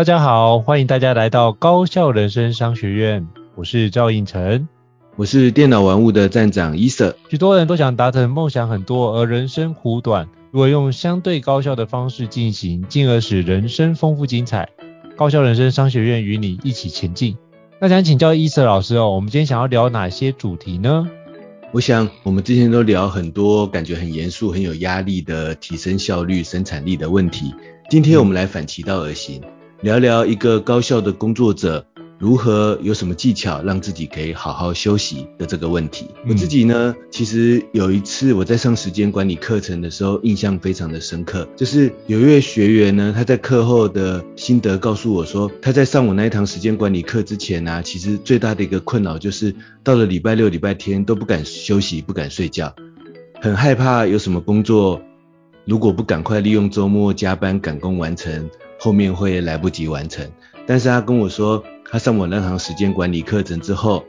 [0.00, 3.28] 大家好，欢迎大家来到高校人生商学院。
[3.54, 4.66] 我是赵应成，
[5.16, 7.14] 我是电脑玩物的站长伊瑟。
[7.28, 14.70] 许多人都想达成梦想很多，而人生苦短，如何用相对高效的方式进行，进而使人生丰富精彩。
[15.18, 17.36] 高校人生商学院与你一起前进。
[17.78, 21.06] 那想请教伊瑟老师哦，我们今天想要聊哪些主题呢？
[21.72, 27.54] 我想我们之前都聊很多感觉很严肃、很有压力的提升效率、生产力的问题。
[27.90, 29.42] 今天我们来反其道而行。
[29.44, 31.82] 嗯聊聊一个高效的工作者
[32.18, 36.06] 如何有什么技巧让自己可以好好休息的这个问题。
[36.22, 41.48] 嗯、我自己呢，其实有一次我在上时间管理课程的时候，印象非常的深刻。
[41.56, 52.74] 就是有一位学员呢，他在课后的心得告诉我说，他在上我那一堂时间管理课之前呢、啊，其实最大的一个困扰就是到了礼拜六、礼拜天都不敢休息、不敢睡觉，
[53.40, 55.00] 很害怕有什么工作
[55.64, 58.50] 如果不赶快利用周末加班赶工完成。
[58.80, 60.28] 后面会来不及完成，
[60.66, 64.02] 但是他跟我说，他上我那堂时间管理课程之后，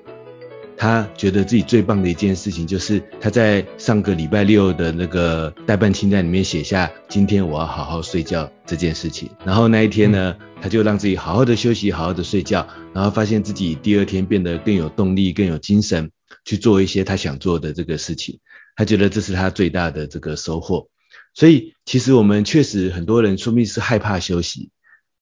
[0.77, 16.09] 他觉得自己最棒的一件事情就是他在上个礼拜六的那个待办清单里面写下今天我要好好睡觉这件事情，然后那一天呢，他就让自己好好的休息，好好的睡觉，然后发现自己第二天变得更有动力，更有精神
[16.45, 18.39] 去做一些他想做的这个事情，
[18.77, 20.88] 他觉得这是他最大的这个收获。
[21.34, 24.70] 所以，其实我们确实很多人说不定是害怕休息，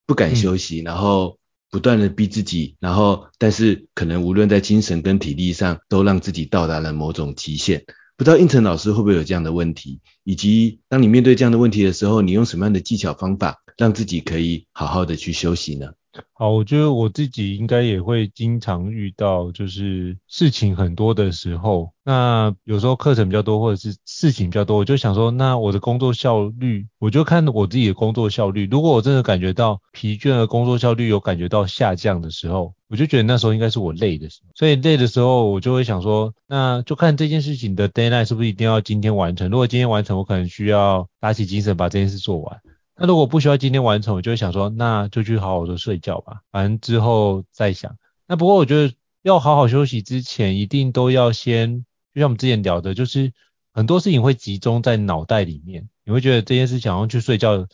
[0.06, 1.38] 不敢休息，然后
[1.70, 7.86] 不断的逼自己，然后但是可能无论在精神跟体力上，都让自己到达了某种极限。
[8.18, 15.92] 不知道应成老师会不会有这样的问题，以及当你面对这样的问题的时候，你用什么样的技巧方法，让自己可以好好的去休息呢？
[16.34, 28.68] 好，我觉得我自己应该也会经常遇到，就是事情很多的时候，那有时候课程比较多，或者是事情比较多，我就想说，那我的工作效率，我就看我自己的工作效率。
[28.72, 34.52] 如果我真的感觉到疲倦的工作效率有感觉到下降的时候，我就觉得那时候应该是我累的时候。
[34.56, 39.50] 所以累的时候，我就会想说，那就看这件事情的 deadline 是不是一定要今天完成。
[39.50, 42.62] 如果今天完成，我可能需要打起精神把这件事做完。
[43.00, 47.98] 那如果不需要今天完成，我就会想说，那就去好好的睡觉吧，反正之后再想。
[48.28, 53.32] 那不过我觉得要好好休息之前，一定都要先，就像我们之前聊的，就是
[53.74, 57.68] 很多事情会集中在脑袋里面，你会觉得这件事想要去睡觉，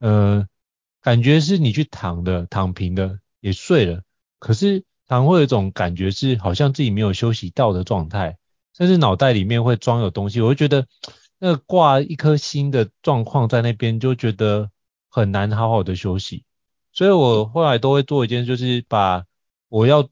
[0.00, 0.46] 呃，
[1.00, 4.02] 感觉是你去躺的，躺平的也睡了，
[4.40, 8.36] 可是常会有一种感觉是好像自己没有休息到的状态，
[8.76, 10.88] 甚至脑袋里面会装有东西，我会觉得。
[11.44, 14.70] 那挂一颗心的状况在那边，就觉得
[15.10, 16.44] 很难好好的休息，
[16.92, 19.24] 所以我后来都会做一件，就是把
[19.68, 20.08] 我要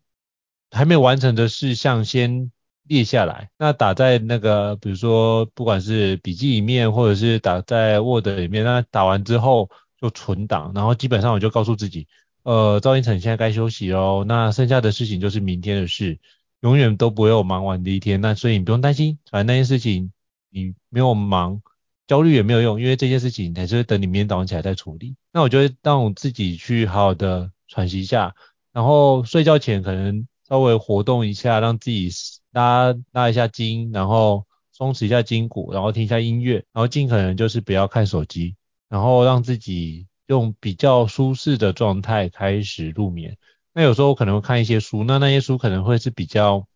[0.73, 2.51] 还没完成的事项先
[2.83, 9.71] 列下来，那打在那个比如说不管是笔记里面，或者是打在 Word 里面，那打完之后
[10.01, 12.09] 就存档，然后基本上我就告诉自己，
[12.43, 16.19] 呃，赵胤丞现在该休息喽，那剩下的事情就是明天的事，
[16.63, 20.11] 永远都不会有忙完的一天，那所以你不用担心，反正那件事情。
[20.51, 21.63] 你没有忙，
[22.07, 25.15] 焦虑也没有用，因为这件事情还是会等你明天早上起来再处理。
[25.33, 28.35] 那我就会让我自己去好好的喘息一下，
[28.73, 32.11] 然后睡觉前可能稍微活动一下，让自己
[32.51, 38.57] 拉拉一下筋，然后松弛一下筋骨，然后听一下音乐，然后尽可能就是不要看手机，
[38.89, 43.39] 然后让自己用比较舒适的状态开始入眠。
[43.73, 46.67] 那有时候我可能会看一些书，那那些书可能会是比较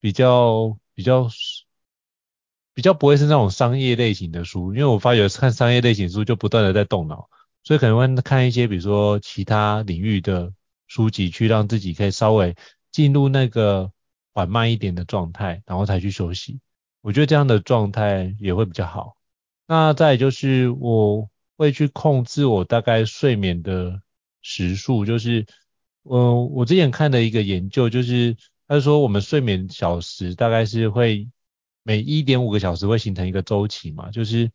[0.00, 1.28] 比较比较。
[2.74, 7.28] 比较不会是那种商业类型的书，因为我发觉看商业类型书就不断的在动脑，
[7.62, 10.52] 所以可能会看一些比如说其他领域的
[10.88, 12.56] 书籍，去让自己可以稍微
[12.90, 13.92] 进入那个
[14.32, 16.58] 缓慢一点的状态，然后才去休息。
[17.00, 19.14] 我觉得这样的状态也会比较好。
[19.68, 24.02] 那再就是我会去控制我大概睡眠的
[24.42, 25.46] 时数，就是
[26.02, 28.36] 嗯，我之前看的一个研究，就是
[28.66, 31.28] 他说我们睡眠小时大概是会。
[31.84, 34.50] 每一点五个小时会形成一个周期嘛，就是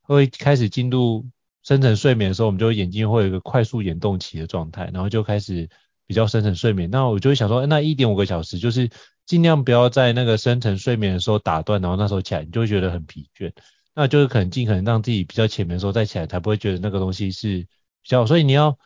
[0.00, 1.26] 会开始进入
[1.62, 5.68] 深层睡眠的时候，我们就眼睛会有一个快速眼动期的状态，然后就开始
[6.06, 6.90] 比较深层睡眠。
[6.90, 8.90] 那我就会想说，那一点五个小时就是
[9.26, 13.52] 尽量不要在那个深层睡眠的时候打断，然后那时候起来你就会觉得很疲倦。
[13.94, 17.58] 那就是可能尽可能让自己比较浅眠的时候再起来，才不会觉得那个东西是
[18.02, 18.24] 比较。
[18.24, 18.78] 所以你要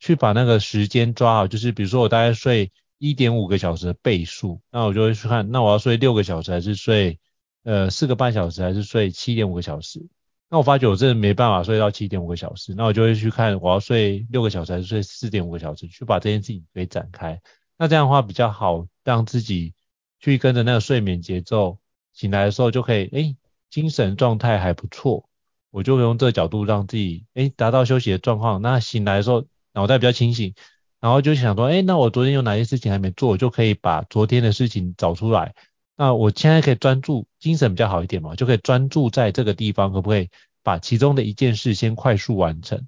[0.00, 7.20] 去把那个时间抓好，就是比如说我大概睡一点五个小时的倍数，那我就会去看，那我要睡六个小时还是睡
[7.64, 10.06] 呃四个半小时还是睡七点五个小时？
[10.50, 17.40] 那我发觉我真的没办法睡到七点五个小时，那我就会去看我要睡六个小时还是睡四点五个小时，去把这件事情给展开。
[17.76, 19.74] 那这样的话比较好，让自己
[20.20, 21.78] 去跟着那个睡眠节奏，
[22.12, 23.36] 醒来的时候就可以，诶，
[23.68, 25.28] 精神状态还不错，
[25.70, 28.62] 我就用这个角度让自己，诶，达到休息的状况。
[28.62, 30.54] 那醒来的时候脑袋比较清醒，
[31.00, 35.54] 然后就想说，诶，那我昨天有哪些事情还没做，我就可以把昨天的事情找出来。
[35.96, 40.28] 那我现在可以专注，精神比较好一点嘛，就可以专注在这个地方，可不可以
[40.62, 42.86] 把其中的一件事先快速完成？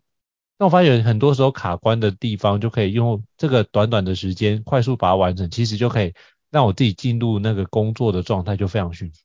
[0.58, 6.14] 那我发现很多时候卡关的地方，就可以用这个短短的时间快速把它完成，其实就可以
[6.50, 9.20] 让我自己进入那个工作的状态就非常迅速。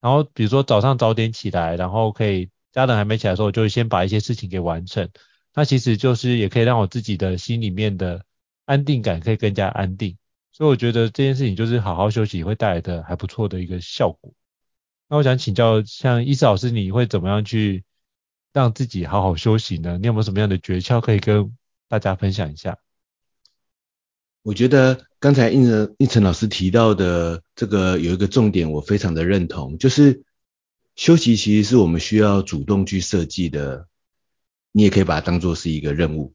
[0.00, 5.10] 然后比如说早上早点起来，然后可以家人还没起来的时候，我就先把一些事情给完成。
[5.52, 8.24] 那其实就是也可以让我自己的心里面的
[8.64, 10.16] 安定感可以更加安定。
[10.52, 14.34] 所以我觉得这件事情就是好好休息会带来的还不错的一个效果。
[15.08, 17.84] 那我想请教，像医师老师，你会怎么样去
[18.52, 19.96] 让自己好好休息呢？
[19.98, 21.56] 你有没有什么样的诀窍可以跟
[21.88, 22.78] 大家分享一下？
[24.42, 30.24] 我觉得刚才胤丞胤丞老师提到的这个有一个重点，我非常的认同，就是
[30.96, 33.86] 休息其实是我们需要主动去设计的。
[34.72, 36.34] 你也可以把它当做是一个任务，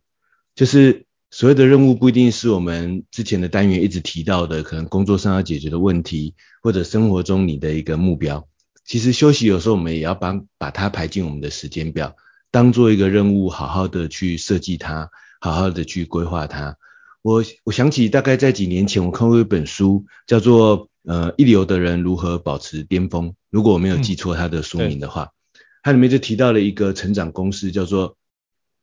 [0.56, 1.06] 就是。
[1.36, 6.34] 所谓的任务不一定是我们之前的单元一直提到的，可能工作上要解决的问题，
[6.64, 8.48] 或者生活中你的一个目标。
[8.86, 12.16] 其实休息有时候我们也要把把它排进我们的时间表，
[12.52, 15.10] 当做一个任务，好好的去设计它，
[15.42, 16.78] 好好的去规划它。
[17.22, 23.34] 我我想起大概在几年前我看过一本书，叫做呃一流的人如何保持巅峰。
[23.50, 28.16] 如果我没有记错它的书名的话，嗯、它里面就提到了一个成长公式，叫做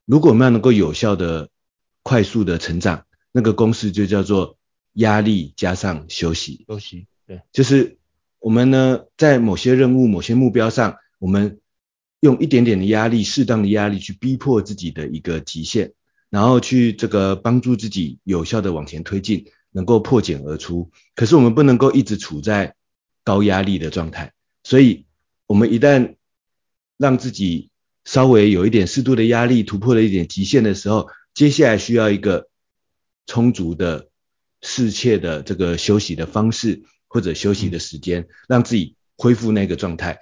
[0.04, 1.48] 如果我们要能够有效的
[2.02, 4.58] 快速的成长，那个公式就叫做
[4.94, 6.64] 压力加上休息。
[6.68, 7.98] 休息，对，就是
[8.38, 11.60] 我们呢，在某些任务、某些目标上，我们
[12.20, 15.92] 用一点点的压力、适当的压力去逼迫自己的一个极限，
[16.28, 20.90] 然后去这个帮助自己有效的往前推进，能够破茧而出。
[21.14, 22.74] 可是我们不能够一直处在
[23.24, 24.32] 高压力的状态，
[24.64, 25.06] 所以
[25.46, 26.16] 我们一旦
[26.96, 27.70] 让自己
[28.04, 32.48] 稍微有一点适度的压力，突破了一点极限的时候，接下来需要一个
[33.26, 34.08] 充足的、
[34.60, 40.18] 适切的这个休息的方式或者休息的时间，让自己恢复那个状态。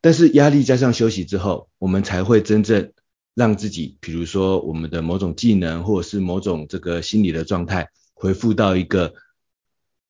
[0.00, 2.92] 但是压力加上休息之后，我们才会真正
[3.34, 9.14] 让自己，比如说我们的某种技能或者是某种这个心理的状态，恢复到一个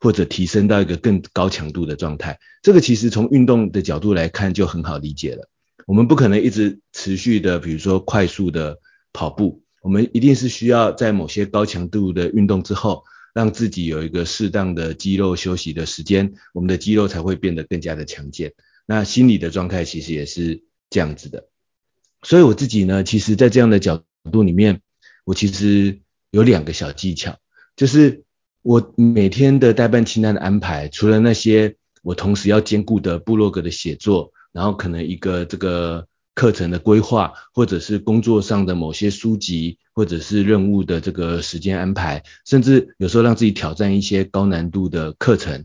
[0.01, 2.39] 或者提升到一个更高强度的状态。
[2.63, 5.49] 这个其实从运动的角度来看就很好理解了。
[5.87, 8.79] 我们不可能一直持续的，比如说快速的
[9.13, 9.63] 跑步。
[9.81, 18.55] 我们一定是需要在某些高强度的运动之后，让自己有一个适当的肌肉休息的时间，我们的肌肉才会变得更加的强健。
[18.87, 21.47] 那心理的状态其实也是这样子的。
[22.25, 24.03] 所以我自己呢，其实在这样的角
[24.33, 24.81] 度里面，
[25.25, 26.01] 我其实
[26.33, 27.39] 有两个小技巧，
[27.77, 28.25] 就是
[28.63, 36.08] 我每天的待办清单的安排，除了那些我同时要兼顾的部落格的写作，然后可能一个这个。
[36.39, 45.65] 课程的规划，或者是工作上的某些书籍，或者是任务的这个时间安排，甚至有时候让自己挑战一些高难度的课程，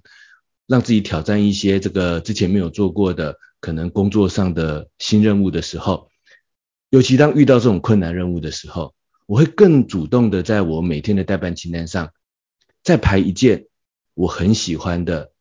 [0.66, 6.10] 让自己挑战一些这个之前没有做过的可能工作上的新任务的时候，
[6.90, 8.96] 尤其当遇到这种困难任务的时候，
[9.28, 12.14] 我会更主动的在我每天的待办清单上
[12.82, 13.68] 再排一件
[14.16, 15.34] 我很喜欢的，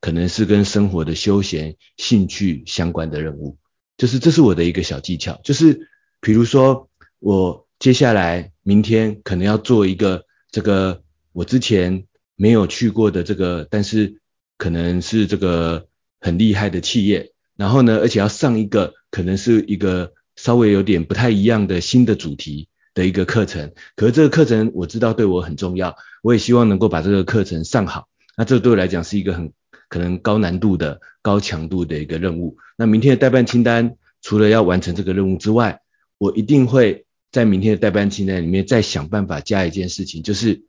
[0.00, 3.58] 可能是跟生活的休闲兴趣相关的任务。
[3.98, 5.88] 就是这是我的一个小技巧，就是
[6.20, 6.88] 比如说
[7.18, 11.02] 我接下来明天可能要做一个这个
[11.32, 14.20] 我之前没有去过的这个，但是
[14.56, 15.88] 可能是这个
[16.20, 29.52] 很厉害的企业，然后呢，而且要上一个可能是一个稍微有点不太一样的新的主题的一个课程，可是这个课程我知道对我很重要，我也希望能够把这个课程上好，那这对我来讲是一个很。
[29.88, 32.56] 可能高难度的、高强度的一个任务。
[32.76, 35.80] 那明天的待办清单，除了要完成这个任务之外，
[36.18, 40.64] 我一定会在明天的待办清单里面再想办法加一件事情，就是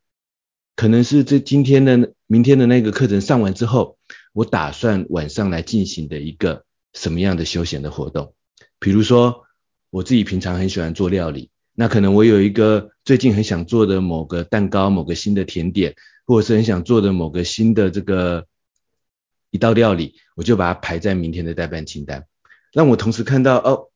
[0.76, 3.98] 可能是这今天的、明天的那个课程上完之后，
[4.34, 8.34] 我打算晚上来进行的一个什么样的休闲的活动。
[8.80, 9.44] 比如说，
[9.90, 15.96] 我自己平常很喜欢做料理，那可能我有一个最近很想做的某个蛋糕、某个新的甜点，
[16.26, 18.48] 或者是很想做的某个新的这个。
[19.52, 22.26] 一道料理，我就把它排在明天的待办清单，
[22.72, 23.90] 让我同时看到哦，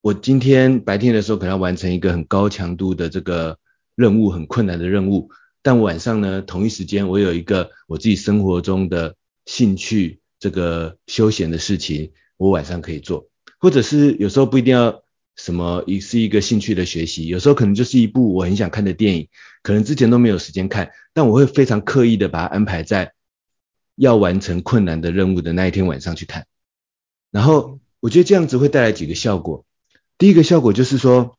[0.00, 3.58] 我今天白天的时候可能要完成一个很高强度的这个
[3.94, 5.30] 任务，很困难的任务，
[5.62, 15.02] 但晚上呢，同一时间我有一个我自己生活中的兴趣，这个休闲的事情，我晚上可以做，或者是有时候不一定要
[15.36, 19.28] 什么，也是一个兴趣的学习，有时候可能就是一部我很想看的电影，
[19.62, 23.14] 可能之前都没有时间看，但我会非常刻意的把它安排在。
[23.98, 26.46] 要完成困难的任务的那一天晚上去看，
[27.32, 29.64] 然后我觉得这样子会带来几个效果。
[30.18, 31.36] 第一个效果就是说，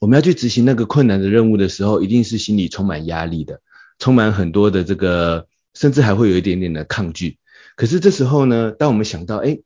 [0.00, 3.60] 我们要去执行那个困难的任务的时候，一定是心里充满压力的，
[4.00, 7.38] 充满很多的这个，甚至还会有一点点的抗拒。
[7.76, 9.60] 可是这时候呢，当我们想到，哎，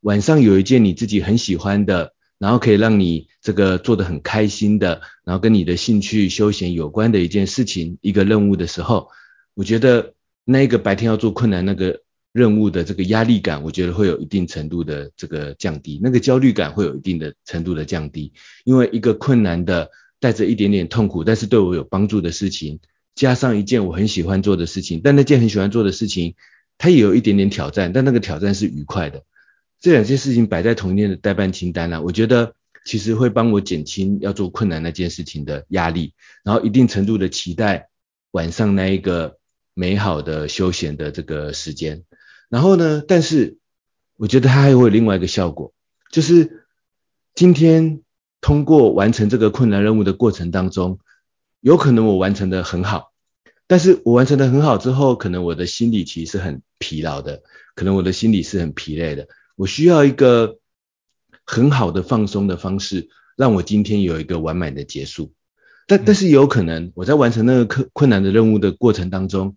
[0.00, 9.10] 晚上有一件你自己很喜欢的，然后可以让你这个做得很开心的，然后跟你的兴趣休闲有关的一件事情，一个任务的时候，
[9.54, 10.14] 我觉得。
[10.44, 18.32] 那一个白天要做困难那个任务的这个压力感，我觉得会有一定程度的这个降低，那个焦虑感会有一定的程度的降低，
[18.64, 22.80] 因为一个困难的带着一点点痛苦，但是对我有帮助的事情，
[23.14, 26.34] 加上一件我很喜欢做的事情，但那件很喜欢做的事情，
[26.78, 29.22] 它也有一点点挑战，但那个挑战是愉快的。
[29.78, 37.90] 这两件事情摆在同一天的待办清单呢，我觉得其实会帮我减轻要做困难那件事情的压力，然后一定程度的期待
[38.30, 39.36] 晚上那一个。
[39.74, 42.04] 美好的休闲的这个时间，
[42.48, 43.58] 然后呢，但是
[44.16, 45.72] 我觉得它还会有另外一个效果，
[46.10, 46.66] 就是
[47.34, 48.02] 今天
[48.40, 50.98] 通过完成这个困难任务的过程当中，
[51.60, 53.12] 有可能我完成的很好，
[53.66, 57.42] 但是我完成的很好之后，可能我的心里其实是很疲劳的，
[57.74, 60.58] 可能我的心里是很疲累的，我需要一个
[61.46, 65.32] 很好的放松的方式，让我今天有一个完美的结束。
[65.86, 69.56] 但但是有可能我在完成那个困困难的任务的过程当中，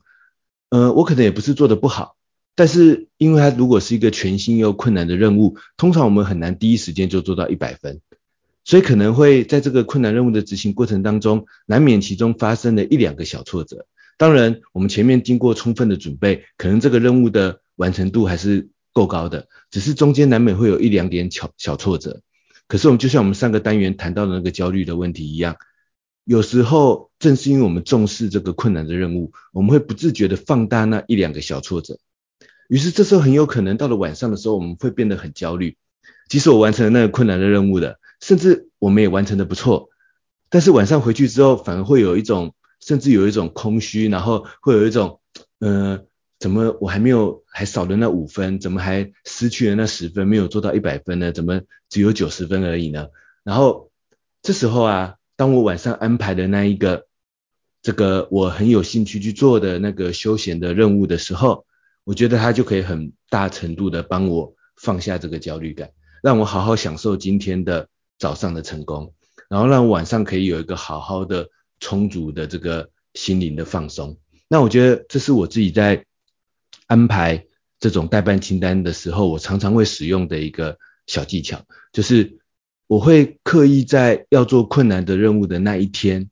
[0.76, 2.18] 呃，我可能也不是做得不好，
[2.54, 8.02] 但是因为它如果是一个全新又困难的任务，通常我们很难第一时间就做到一百分，
[8.66, 13.86] 所以可能会在这个困难任务的执行过程当中，难免其中发生了一两个小挫折。
[14.18, 22.20] 当然，我们前面经过充分的准备，可能这个任务的完成度还是够高的，只是中间难免会有一两点小小挫折。
[22.68, 25.56] 可是我们就像我们上个单元谈到的那个焦虑的问题一样。
[26.26, 31.98] 有时候正是因为我们重视这个困难的任务，我们会不自觉的放大那一两个小挫折，
[32.68, 35.76] 于是这时候很有可能到了晚上的时候，我们会变得很焦虑。
[36.30, 39.90] 即使我完成了那个困难的任务的，甚至我们也完成的不错，
[40.52, 45.20] 但是晚上回去之后，反而会有一种，甚至有一种空虚，然后会有一种，
[45.58, 46.06] 呃，
[46.40, 51.32] 怎么我还没有，还少了那五分，怎么还失去了那十分，没有做到一百分呢？
[51.32, 53.08] 怎么只有九十分而已呢？
[53.44, 53.90] 然后
[54.44, 55.16] 这时候啊。
[55.38, 57.08] 当我晚上安排的那一个，
[57.86, 61.68] 这个我很有兴趣去做的那个休闲的任务的时候，
[62.04, 65.92] 我觉得它就可以很大程度的帮我放下这个焦虑感，
[66.24, 67.88] 让我好好享受今天的
[68.18, 69.14] 早上的成功，
[69.50, 71.48] 然后让晚上可以有一个好好的
[71.80, 74.18] 充足的这个心灵的放松。
[74.48, 76.06] 那我觉得这是我自己在
[76.88, 77.46] 安排
[77.80, 81.64] 这种待办清单的时候，我常常会使用的一个小技巧，
[81.94, 82.40] 就是。
[82.88, 86.30] 我会刻意在要做困难的任务的那一天，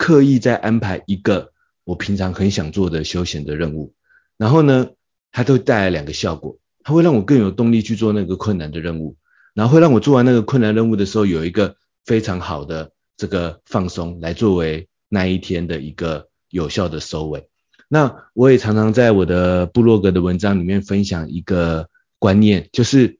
[0.00, 1.52] 刻意在安排一个
[1.84, 3.92] 我平常很想做的休闲的任务，
[4.38, 4.92] 然后呢，
[5.30, 9.18] 它都带来两个效果，它会让我更有动力去做那个困难的任务，
[9.52, 11.76] 然后会让我做完那个困难任务的时候有一个
[12.06, 17.50] 非常好的这个放松，来作为那一天的一个有效的收尾。
[17.86, 23.18] 那我也常常在我的部落格的文章里面分享一个观念，就是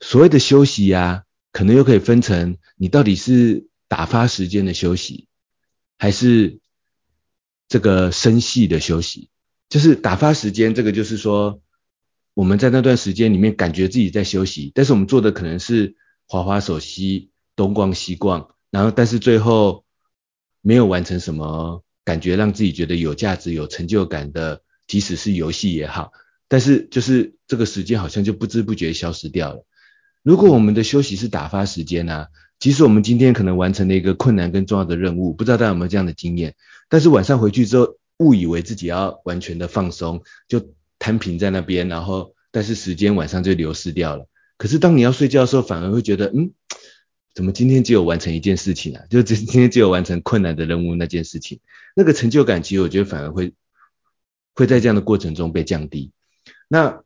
[0.00, 1.24] 所谓的休息呀。
[1.52, 5.28] 可能又可以分成，你到底是打发时间的休息，
[6.02, 6.58] 还是
[7.68, 9.28] 这个生细的休息？
[9.68, 11.62] 就是打发时间，这个就是说
[12.34, 15.94] 我们在那段时间里面感觉自己在休息，但是我们做的可能是
[16.26, 19.84] 滑滑手机、东逛西逛，然后但是最后
[20.60, 26.10] 没有完成什么感觉让自己觉得有价值、有成就感的，即使是游戏也好，
[26.48, 29.64] 但是就是这个时间好像就不知不觉消失掉了。
[30.24, 32.26] 如果我们的休息是打发时间啊，
[32.62, 36.54] 即使我们今天可能完成了一个困难跟重要的任务，不知道大家有没有这样的经验？
[36.88, 40.64] 但是晚上回去之后，误以为自己要完全的放松，就
[41.00, 44.28] 摊平在那边，然后但是时间晚上就流失掉了。
[44.58, 46.52] 可是当你要睡觉的时候，反而会觉得，嗯，
[47.34, 49.02] 怎么今天只有完成一件事情啊？
[49.10, 51.58] 就今今天只有完成困难的任务那件事情，
[51.96, 53.54] 那个成就感其实我觉得反而会
[54.54, 56.12] 会在这样的过程中被降低。
[56.68, 57.02] 那。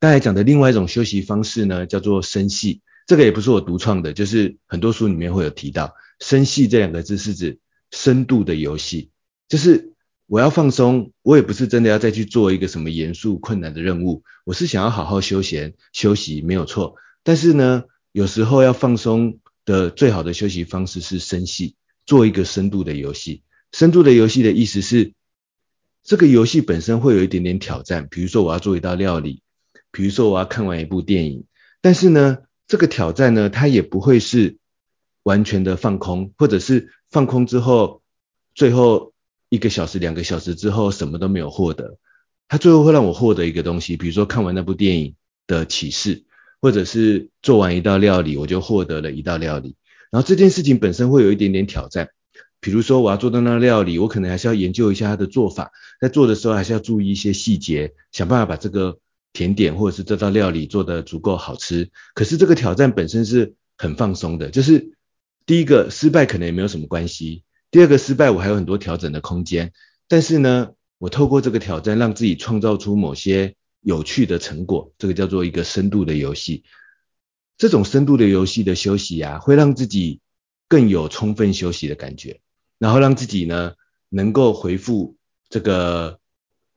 [0.00, 2.82] 刚才讲的另外一种休息方式呢，叫做深戏。
[3.06, 5.94] 这个也不是我独创的，就是很多书里面会有提到。
[6.20, 7.58] 深戏这两个字是指
[7.90, 9.10] 深度的游戏，
[9.48, 9.92] 就是
[10.26, 16.94] 我要放松，我也不是真的要再去做一个什么严肃困难的任务，我是想要好好休闲休息，没有错。
[17.22, 21.74] 但是呢，有时候要放松的最好的休息方式是深戏，
[22.06, 23.42] 做一个深度的游戏。
[23.72, 25.12] 深度的游戏的意思是，
[26.04, 29.42] 这个游戏本身会有一点点挑战，比如说我要做一道料理，
[29.90, 31.44] 比如说我要看完一部电影。
[31.80, 34.58] 但是呢，这个挑战呢，它也不会是
[35.22, 38.02] 完全的放空，或者是放空之后，
[38.54, 39.12] 最后。
[39.50, 41.96] 一个小时、两个小时之后，什么都没有获得。
[42.48, 45.14] 它最后会让我获得一个东西，比如说看完那部电影
[45.46, 46.24] 的启示，
[46.60, 49.76] 或者是做完一道料理，我就获得了一道料理。
[50.10, 52.08] 然后这件事情本身会有一点点挑战，
[52.58, 58.98] 比如说我要做到那料理，我可能还是要研究一下它的做法，在做的时候还是要注意一些细节，想办法把这个
[59.34, 61.90] 甜点或者是这道料理做得足够好吃。
[62.14, 64.96] 可是这个挑战本身是很放松的，就是
[65.44, 67.44] 第一个失败可能也没有什么关系。
[67.70, 69.72] 第二个失败，我还有很多调整的空间，
[70.08, 76.62] 但是呢，我透过这个挑战，让自己创造出某些有趣的成果，这个叫做一个深度的游戏。
[77.58, 80.20] 这种深度的游戏的休息啊，会让自己
[80.68, 82.40] 更有充分休息的感觉，
[82.78, 83.74] 然后让自己呢，
[84.08, 85.16] 能够回复
[85.48, 86.20] 这个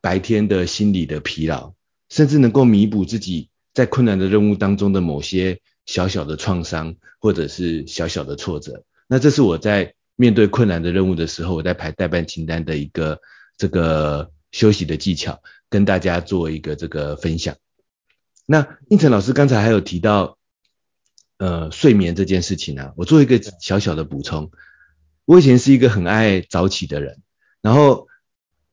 [0.01, 1.73] 白天的心理的疲劳，
[2.17, 8.83] 甚至能够弥补自己在困难的任务当中的某些小小的创伤，或者是小小的挫折。
[9.07, 9.93] 那这是我在。
[10.19, 13.21] 面对困难的任务的时候，我在排待办清单的一个
[13.55, 17.55] 这个休息的技巧，跟大家做一个这个分享。
[18.47, 20.39] 那应成老师刚才还有提到，
[21.37, 24.49] 呃，睡眠这件事情啊，我做一个小小的补充。
[25.25, 27.21] 我以前是一个很爱早起的人，
[27.61, 28.06] 然后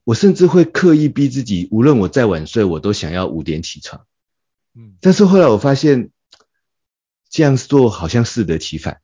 [0.04, 4.06] 我甚至会刻意逼自己，无论我再晚睡，我都想要五点起床。
[4.74, 6.10] 嗯，但是后来我发现，
[7.28, 9.00] 这样做好像适得其反。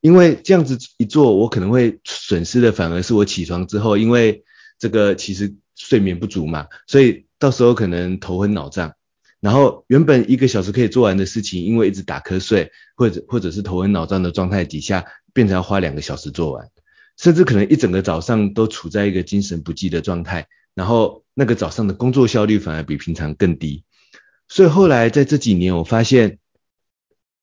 [0.00, 4.44] 因为这样子一做，我可能会损失的反而是我起床之后，因为
[4.78, 8.94] 这个其实睡眠不足嘛，所以到时候可能头昏脑胀，
[9.40, 16.70] 然后原本一个小时可以做完的事情，因为一直打瞌睡或者或者是头昏脑胀的状态底下，变成要花两个小时做完，
[17.18, 23.84] 甚至可能一整个早上都处在一个精神不济的状态，然后那个早上的工作效率反而比平常更低，
[24.48, 26.38] 所以后来在这几年我发现，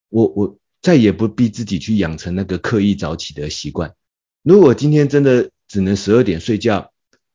[0.09, 0.57] 我我。
[0.81, 3.95] 再也不逼自己去养成那个刻意早起的习惯。
[4.43, 6.91] 如果今天真的只能十二点睡觉，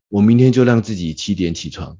[0.08, 1.98] 我明天就让自己七点起床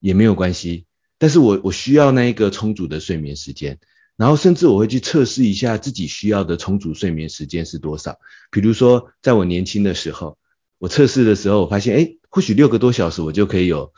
[0.00, 0.86] 也没有关系。
[1.18, 3.80] 但是我我需要那一个充足的睡眠时间，
[4.22, 8.20] 然后甚至我会去测试一下自己需要的充足睡眠时间是多少。
[8.52, 10.38] 比如说，在我年轻的时候，
[10.78, 13.92] 我测试的时候，我发现，诶，或许六个多小时我就可以有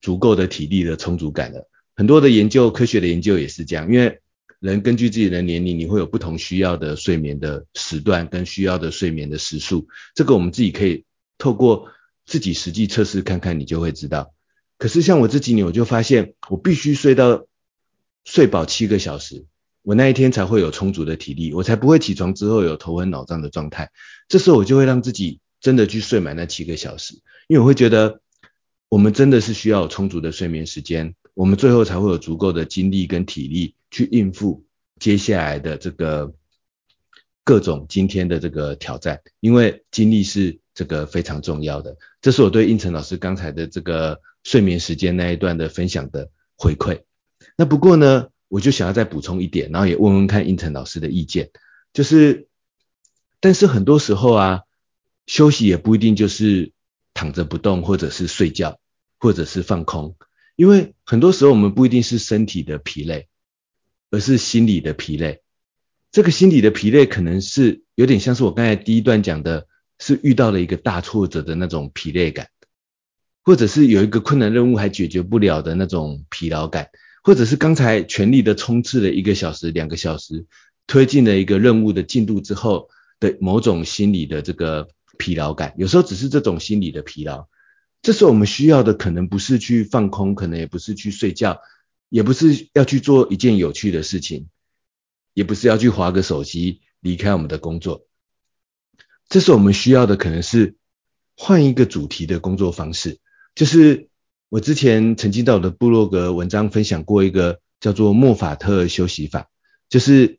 [0.00, 1.68] 足够的体力的充足感了。
[1.96, 4.20] 很多的研究，科学的研究也是这样，因为。
[4.58, 11.04] 人根据自己的年龄，你会有不同需要的睡眠的时段跟需要的睡眠的时数，这个我们自己可以
[11.36, 11.88] 透过
[12.24, 14.32] 自己实际测试看看，你就会知道。
[14.78, 17.46] 可是像我这几年，我就发现我必须睡到
[18.26, 19.46] 睡饱七个小时，
[19.82, 23.92] 我那一天才会有充足的体力，我才不会起床之后有头昏脑胀的状态。
[24.28, 27.14] 这时候我就会让自己真的去睡满那七个小时，
[27.46, 28.20] 因为我会觉得
[28.88, 31.14] 我们真的是需要充足的睡眠时间。
[31.34, 34.64] 我们最后才会有足够的精力跟体力去应付
[34.98, 36.34] 接下来的这个
[37.44, 41.96] 各种今天的这个挑战，因为精力是这个非常重要的。
[42.20, 47.02] 这是我对应成老师刚才的这个睡眠时间那一段的分享的回馈。
[47.56, 51.50] 那不过呢，我就想要再补充一点，然后也问问看胤丞老师的意见，
[51.92, 52.48] 就是，
[53.40, 54.62] 但是很多时候啊，
[55.26, 56.72] 休息也不一定就是
[57.14, 58.78] 躺着不动，或者是睡觉，
[59.18, 60.16] 或者是放空。
[60.54, 63.28] 因为很多时候我们不一定是身体的疲累，
[64.10, 65.42] 而是心理的疲累。
[66.12, 69.66] 这个心理的疲累可能是有点像是我刚才第一段讲的，
[69.98, 72.48] 是遇到了一个大挫折的那种疲累感，
[73.42, 76.88] 或者是有一个困难任务还解决不了的那种疲劳感，
[77.26, 80.46] 或者是刚才全力的冲刺了一个小时、两个小时，
[80.86, 84.86] 推进了一个任务的进度之后的某种心理的这个
[85.18, 85.74] 疲劳感。
[85.76, 87.48] 有时候只是这种心理的疲劳。
[88.00, 91.58] 这时候我们需要的可能不是去放空，可能也不是去睡觉，
[92.10, 94.46] 也不是要去做一件有趣的事情，
[95.34, 98.06] 也不是要去划个手机离开我们的工作。
[99.28, 100.76] 这时候我们需要的可能是
[101.36, 103.18] 换一个主题的工作方式。
[103.56, 104.10] 就是
[104.48, 109.48] 我之前曾经在我的部落格文章分享过一个叫做莫法特休息法，
[109.88, 110.38] 就是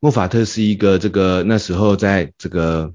[0.00, 2.94] 莫法特是一个这个那时候在这个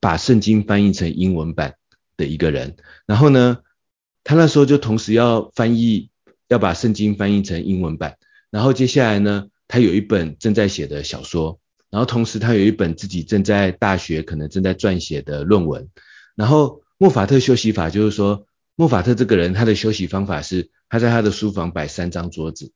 [0.00, 1.74] 把圣经翻译成英文版
[2.16, 2.76] 的一个人，
[3.06, 3.58] 然后呢，
[4.22, 6.10] 他那时候就同时要翻译，
[6.48, 8.16] 要把圣经翻译成英文版，
[8.50, 11.58] 然后接下来呢，他有一本正在写的小说，
[11.90, 15.88] 然后同时他有一本自己正在大学可能正在撰写的论文，
[16.36, 18.45] 然后莫法特休息法就是说，
[18.76, 22.72] 莫法特这个人他的休息方法是，他在他的书房摆三张桌子，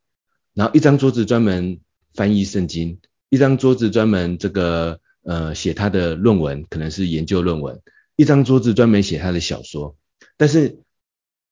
[0.54, 1.80] 然后一张桌子专门
[2.14, 7.80] 翻译圣经，一张桌子专门这个呃写他的论文，可能是研究论文，
[8.16, 9.94] 一张桌子专门写他的小说。
[10.38, 10.78] 但是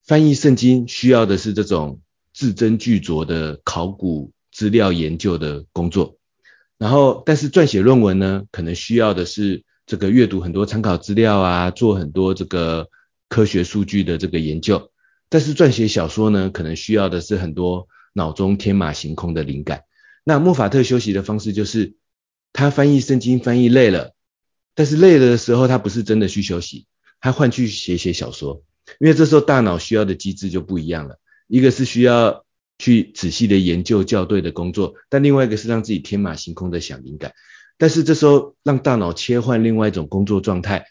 [0.03, 2.01] 翻译圣经需要的是这种
[2.33, 6.17] 字斟句酌的考古资料研究的工作，
[6.79, 12.89] 然后但是撰写论文呢，可能需要的是这个阅读很多参考资料啊，做很多这个
[13.29, 14.91] 科学数据的这个研究。
[15.29, 19.83] 但是撰写小说呢，可能需要的是很多脑中天马行空的灵感。
[20.25, 21.95] 那莫法特休息的方式就是，
[22.53, 24.15] 他翻译圣经翻译累了，
[24.75, 26.87] 但是累了的时候，他不是真的去休息，
[27.21, 28.63] 他换去写写小说。
[29.01, 32.47] 因为这时候大脑需要的机制就不一样了，一个是需要
[32.79, 37.35] 去仔细的研究校对的工作，但另外一个是让自己天马行空的想灵感。
[37.77, 40.87] 但是这时候让大脑切换另外一种工作状态，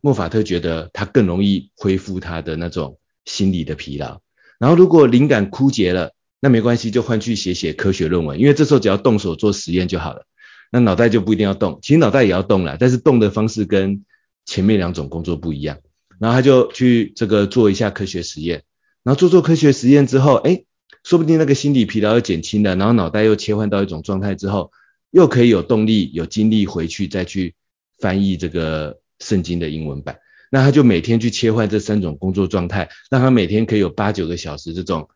[0.00, 4.20] 莫法特觉得他更容易恢复他的那种心理的疲劳。
[4.58, 10.24] 然后如果灵感枯竭了，那没关系，就换去写写科学论文，因为这时候只要动手做实验就好了，
[10.70, 11.78] 那脑袋就不一定要动。
[11.82, 14.04] 其实脑袋也要动了，但是动的方式跟
[14.46, 15.78] 前面两种工作不一样。
[16.20, 18.62] 然后他就去这个做一下科学实验，
[19.04, 20.64] 然后做做科学实验之后，哎，
[21.04, 24.72] 说不定那个心理疲劳又减轻了，然后脑袋又切换到一种状态之后，
[25.10, 27.54] 又可以有动力、有精力回去再去
[28.00, 30.18] 翻译这个圣经的英文版。
[30.50, 35.08] 那他就每天去切换这三种工作状态，让他每天可以有八九个小时这种。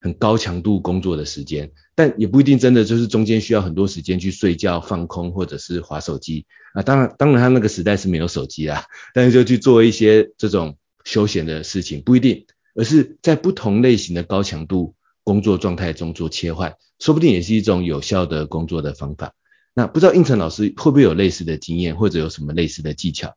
[0.00, 6.82] 很高强度工作的时间，但也不一定真的就是中间需要很多时间去睡觉、放空或者是划手机啊。
[6.82, 12.46] 当然，当然他那个时代是没有手机啦， 但是就去做一些这种休闲的事情，不一定，
[12.76, 19.34] 而是在不同类型的高强度工作状态中做切换，说不定也是一种有效的工作的方法。
[19.78, 23.36] 那不知道胤丞老师会不会有类似的经验，或者有什么类似的技巧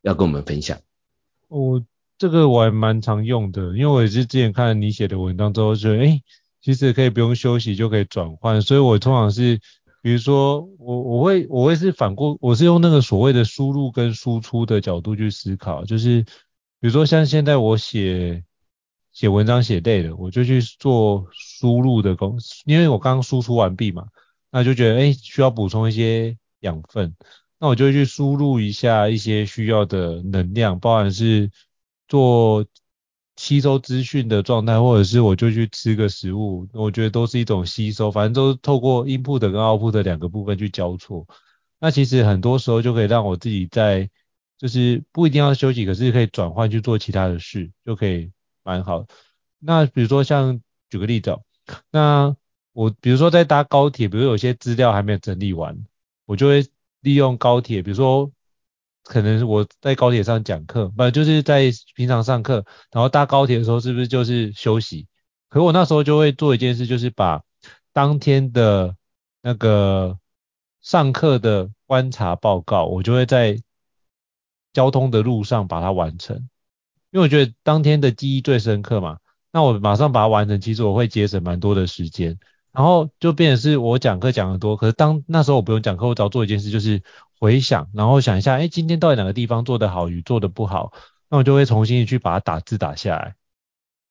[0.00, 0.80] 要跟我们分享？
[1.48, 1.84] 我。
[2.20, 6.22] 这个我还蛮常用的，因为我也是之前看了你写的文章之后，觉得诶，
[6.60, 9.58] 其实可以不用休息就可以转换，所以我通常是，
[10.02, 16.20] 比如说我我会我会是反过，我是用那个所谓的输入跟输出的角度去思考，就是
[16.78, 18.44] 比如说像现在我写
[19.12, 24.04] 写文章写累了，我就去做输入的工，因为我刚输出完毕嘛，
[24.50, 27.14] 那就觉得诶，需要补充一些养分，
[27.58, 31.50] 那我就去输入一下一些需要的能量，包含是。
[32.10, 32.66] 做
[33.36, 41.24] 吸收资讯的状态，或者是我就去吃个食物，我觉得都是一种吸收，反正都是透过 input 跟 output 的两个部分去交错。
[41.78, 44.10] 那其实很多时候就可以让我自己在，
[44.58, 48.32] 就是不一定要休息，可是可以转换去做其他的事，就可以
[48.64, 49.06] 蛮好。
[49.60, 51.42] 那比如说像举个例子哦，
[51.92, 52.36] 那
[52.80, 55.76] 我比如说在搭高铁，比如有些资料还没有整理完，
[56.24, 56.66] 我就会
[57.00, 58.30] 利用高铁，比如说。
[59.02, 65.08] 可能我在高铁上讲课，不就是在平常上课，然后搭高铁的时候是不是就是休息？
[65.48, 67.42] 可我那时候就会做一件事，就是把
[67.92, 68.94] 当天的
[69.40, 70.18] 那个
[70.80, 73.60] 上课的观察报告，我就会在
[74.72, 76.36] 交通的路上把它完成，
[77.10, 79.18] 因为我觉得当天的记忆最深刻嘛。
[79.50, 82.38] 那我马上把它完成，其实我会节省蛮多的时间，
[82.72, 87.02] 然后就变成是我讲课讲得多，可是当那时候我不用讲课，我只要做一件事就是。
[87.42, 90.92] 回想，然后想一下，哎，今天到底哪个地方做得好与做得不好，
[91.30, 93.34] 那我就会重新去把它打字打下来。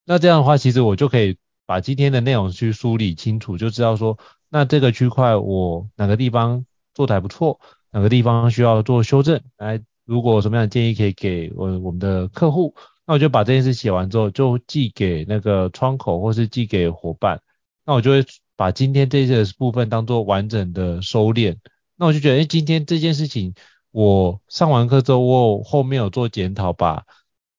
[0.04, 4.18] 那这样的话，其实我就可以把今天的内容去梳理清楚，就知道说，
[4.48, 7.60] 那这个区块我哪个地方做得还不错，
[7.92, 9.40] 哪个地方需要做修正。
[9.58, 12.74] 来，如果什么样的建议可以给我我们的客户，
[13.06, 17.40] 那我就把这件事写完之后，就寄给那个窗口或是寄给伙伴。
[17.86, 18.24] 那我就会
[18.60, 21.56] 把今天这些部分当做完整的收敛。
[21.96, 23.54] 那我就觉得，哎，今天这件事情，
[23.90, 27.06] 我上完课之后，我后面有做检讨，把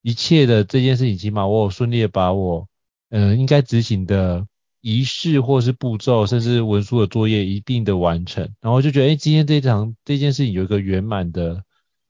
[0.04, 2.68] 一切的这件事情，起码我有顺利的把我，
[3.10, 4.46] 嗯、应该执行的
[4.80, 8.54] 仪式或是步骤，甚至文书的作业一定的完成。
[8.62, 11.64] 然后就觉得，哎，今天这场这件事情有一个圆满的，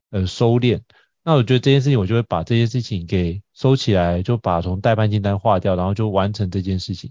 [0.10, 0.82] 呃，收敛。
[1.24, 7.10] 那我觉得这件事情，我就会把这件事情给收起来，就把从待办清单划掉，然后就完成这件事情。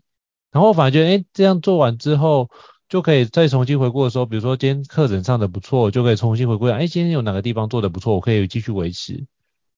[0.52, 2.48] 然后我反而觉得，哎，这样做完之后。
[2.90, 9.26] 就可以再重新回顾的时候，比如说今天课程上的不错，就可以重新回顾一下，哎，今天有哪个地方做的不错，我可以继续维持。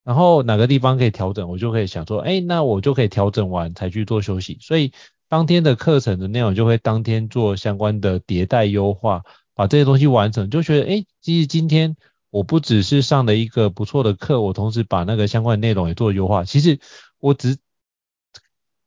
[0.02, 4.56] 然后哪个地方可以调整，我就可以想说，哎，那我就可以调整完才去做休息。
[4.62, 4.92] 所以
[5.28, 11.96] 当天的课程的内容就会当天做相关的迭代优化，把这些东西完成，就觉得，哎，其实今天
[12.30, 16.44] 我不只是上了一个不错的课，我同时把那个相关的内容也做优化。
[16.44, 16.80] 其实
[17.20, 17.58] 我只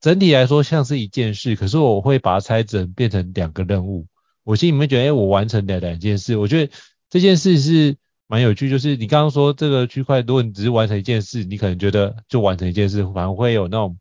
[0.06, 4.06] 整体来说像是一件事，可是我会把它拆成变成两个任务。
[4.44, 6.72] 我心里面觉得，哎，我完成了两件事，我觉得
[7.10, 13.98] 这件事是蛮有趣，就是你刚刚说这个区块，如果你只是完成一件事，你可能觉得就完成一件事，反而会有那种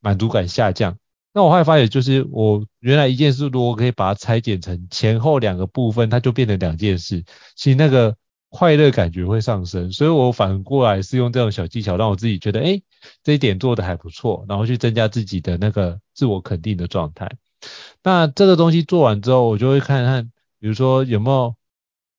[0.00, 0.98] 满足感下降。
[1.32, 7.22] 那我后来发现，就是我原来一件事，如果可以把它拆解成前后两个部分，它就变成两件事，
[7.54, 8.16] 其实那个
[8.50, 9.92] 快乐感觉会上升。
[9.92, 12.82] 所以我反过来是用这种小技巧，让我自己觉得，哎，
[13.22, 17.30] 这一点做得还不错，然后去增加自己的那个自我肯定的状态。
[18.02, 21.54] 那这个东西做完之后，我就会看看，比如说有没有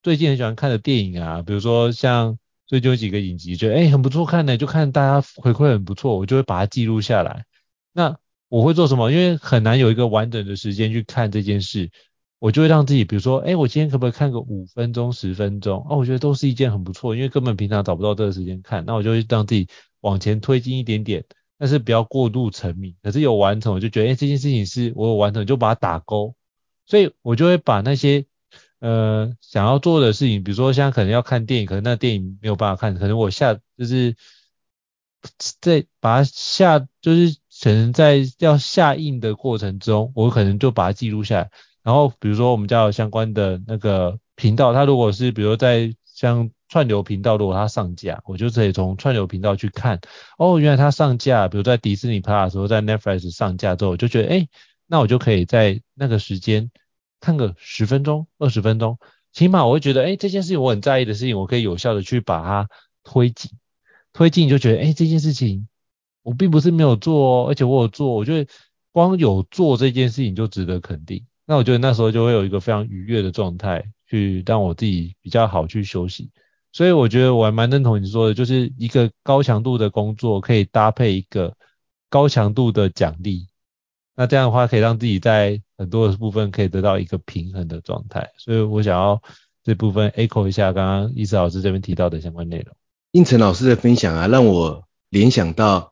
[0.02, 7.46] 最近很喜欢看的电影啊，比如说像最近有几个影集，觉得哎很不错看的，就看大家回馈很不错，我就会把它记录下来。
[7.92, 8.18] 那
[8.48, 9.12] 我会做什么？
[9.12, 11.90] 因为很难有一个完整的时间去看这件事，
[12.42, 15.86] 我就会让自己，比如说，哎，我今天可不可以看个五分钟、十分钟？
[15.88, 19.68] 哦，我觉得都是一件很不错，因为根本平常找不到这个时间看，那我就会让自己
[20.00, 21.24] 往前推进一点点，
[21.60, 22.96] 但是不要过度沉迷。
[23.04, 26.34] 可是有完成，我就觉得，哎，这件事情是我有完成，就把它打勾。
[26.88, 28.26] 所以我就会把那些
[28.80, 34.16] 呃想要做的事情，比如说现在可能要看电影，可能那电影没有办法看，可能我下就是
[35.60, 37.36] 在把它下就是。
[37.64, 41.52] 可能在要下映的过程中，我可能就把它记录下来。
[41.84, 50.00] 然后比如说我们家有相关的那个频道，它如果是比如在像串流频道，如果它上架，我就可以从串流频道去看。
[50.38, 54.48] 哦，原来它上架，比如在迪士尼 Plus 的时候，在 Netflix 上架之后，我就觉得，哎，
[54.88, 56.72] 那我就可以在那个时间
[57.20, 59.00] 看个十分钟、二十分钟，
[59.34, 62.70] 起码我会觉得，哎，这件事情我很在意的事情，我可以有效的去把它
[63.04, 63.52] 推进，
[64.14, 65.68] 推进就觉得，哎，这件事情。
[66.24, 68.48] 我并不是没有做哦，而且我有做，我觉得
[68.92, 71.26] 光有做这件事情就值得肯定。
[71.46, 76.30] 那我觉得那时候就会有一个非常愉悦的状态，去让我自己比较好去休息。
[76.72, 81.56] 所以我觉得我还蛮认同你说的，就是一个高强度的工作可以搭配一个
[82.10, 83.48] 高强度的奖励，
[84.16, 88.30] 那这样的话可以让自己在很多的部分可以得到一个平衡的状态。
[88.38, 89.22] 所以我想要
[89.64, 92.76] 这部分 echo 一下刚刚易师老师这边提到的相关内容。
[93.12, 95.92] 胤丞老师的分享啊，让我联想到。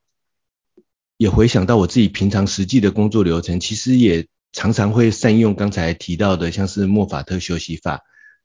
[1.17, 8.01] 也回想到我自己平常实际的工作流程，其实也常常会善用刚才提到的，像是莫法特休息法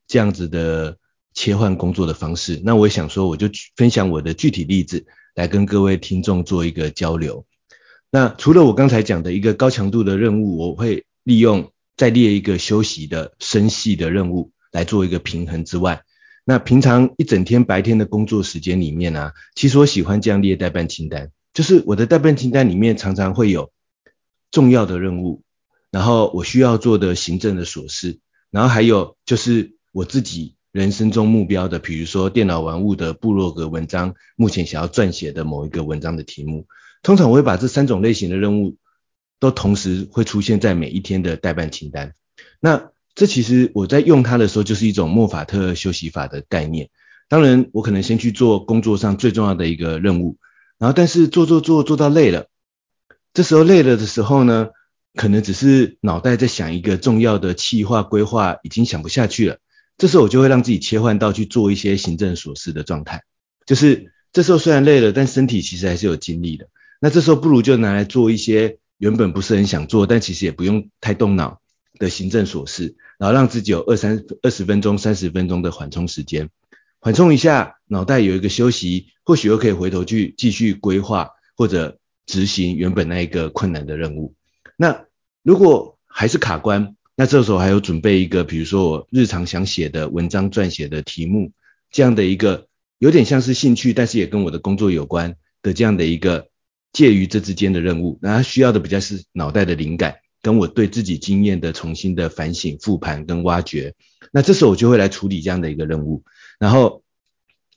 [0.06, 0.98] 这样子的
[1.32, 2.60] 切换工作的方式。
[2.64, 7.46] 那我想说，我就分享我的具体例子来跟各位听众做一个交流。
[8.10, 16.02] 那除了我刚才讲的一个高强度的任务，我会利用再列一个休息的深细的任务来做一个平衡之外，
[16.44, 21.30] 那平常一整天白天的工作时间里面呢、其实我喜欢这样列待办清单。
[21.54, 23.72] 就是我的待办清单里面常常会有
[24.50, 25.43] 重要的任务，
[25.94, 28.18] 然后我需要做的行政的琐事，
[28.50, 36.66] 然后还有就是我自己人生中目标的，比如说电脑玩物的部落格文章，目前想要撰写的某一个文章的题目。
[37.04, 38.76] 通常我会把这三种类型的任务
[39.38, 42.12] 都同时会出现在每一天的待办清单。
[42.58, 46.90] 那这其实我在用它的时候，就是一种莫法特休息法的概念。
[47.28, 50.38] 当然，我可能先去做工作上最重要的一个任务。
[50.76, 52.48] 然后，但是做做做做到累了，
[53.32, 54.70] 这时候累了的时候呢，
[55.14, 59.58] 可能只是脑袋在想一个重要的企划规划，已经想不下去了。
[59.96, 63.22] 这时候我就会让自己切换到去做一些行政琐事的状态，
[63.64, 66.68] 就是这时候虽然累了，但身体其实还是有精力的。
[67.00, 71.60] 那这时候不如就拿来做一些原本不是很想做，但其实也不用太动脑
[71.98, 76.50] 的行政琐事，然后让自己有二三二十分钟、三十分钟的缓冲时间。
[76.98, 84.34] 缓冲一下，脑袋有一个休息，或许又可以回头去继续规划或者执行原本那一个困难的任务。
[84.76, 85.06] 那
[85.42, 91.52] 如果还是卡关，那这时候还有准备一个，比如说我日常想写的文章撰写的题目，
[91.90, 92.66] 这样的一个
[92.98, 96.48] 有点像是兴趣，但是也跟我的工作有关的这样的一个
[96.92, 98.18] 介于这之间的任务。
[98.20, 103.94] 那它需要的比较是脑袋的灵感，跟我对自己经验的重新的反省、复盘跟挖掘。
[104.32, 106.24] 那这时候我就会来处理这样的一个任务。
[106.58, 107.02] 然后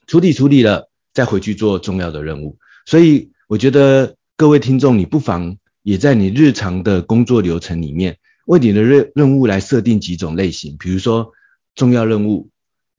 [0.06, 2.58] 处理处理了，再回去做重要的任务。
[2.86, 11.32] 所以我觉得各位听众，你不妨也在你日常的工作流程里面，为你的任任务来设定几种类型，比如说
[11.74, 12.50] 重要任务、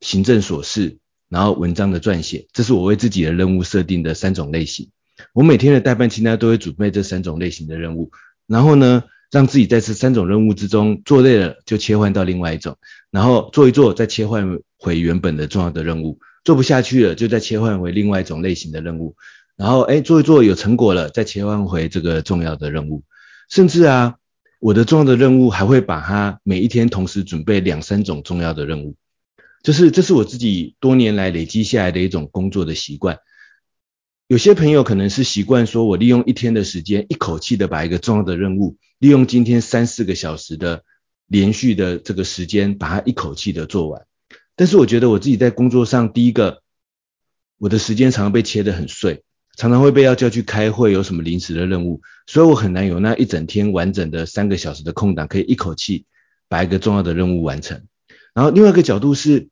[0.02, 0.98] 行政琐事，
[1.30, 4.90] 然后文章的撰写，这是我为自己的任务设定的三种类型。
[5.34, 8.10] 我每天的待办清单都会准备这三种类型的任务，
[8.48, 12.76] 然后呢，让自己在这三种任务之中做累了，就切换到另外一种，
[13.12, 19.16] 然后做一做，再切换回原本的重要的任务，做不下去了，就再切换回另外一种类型的任务，
[19.60, 23.04] 然后诶做一做有成果了，再切换回这个重要的任务，
[23.50, 24.16] 甚至啊，
[24.62, 28.96] 我的重要的任务还会把它每一天同时准备两三种重要的任务，
[29.62, 33.20] 就是这是我自己多年来累积下来的一种工作的习惯。
[34.28, 40.86] 有些朋友可能是习惯说，我利用一天的时间，一口气的把一个重要的任务，利用今天三四个小时的
[41.28, 44.06] 连续的这个时间，把它一口气的做完。
[44.56, 46.64] 但是我觉得我自己在工作上，第一个，
[47.58, 49.24] 我的时间常常被切得很碎，
[49.60, 56.06] 常常会被要叫去开会，有什么临时的任务，所以我很难有那一整天完整的三个小时的空档，可以一口气
[56.48, 57.84] 把一个重要的任务完成。
[58.34, 59.50] 然后另外一个角度是，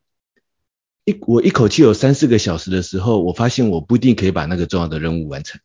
[1.04, 5.60] 一我一口气有三四个小时的时候，我发现我不一定可以把那个重要的任务完成，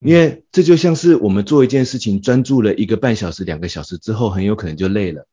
[0.00, 5.28] 因为这就像是我们做一件事情专注了一个半小时、两个小时之后，很有可能就累了。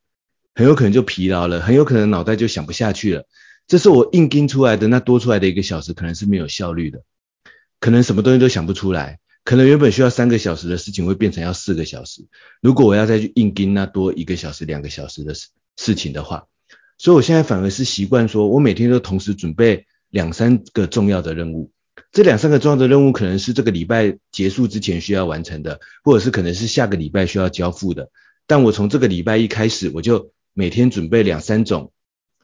[0.57, 3.25] 很有可能就疲劳了，很有可能脑袋就想不下去了。
[3.67, 7.03] 这是我硬盯出来的，那多出来的一个小时可能是没有效率的，
[7.85, 12.25] 可能什么东西都想不出来，可能原本需要三个小时的事情会变成要四个小时。
[12.59, 16.47] 如果我要再去硬盯那多一个小时、两个小时的事事情的话，
[16.97, 21.71] 所以我现在反而是习惯说，我每天都同时准备两三个重要的任务。
[22.11, 28.09] 这两三个重要的任务可能是这个礼拜结束之前需要完成的，或者是可能是下个礼拜需要交付的。
[28.47, 31.91] 但我从这个礼拜一开始，我就每天准备两三种、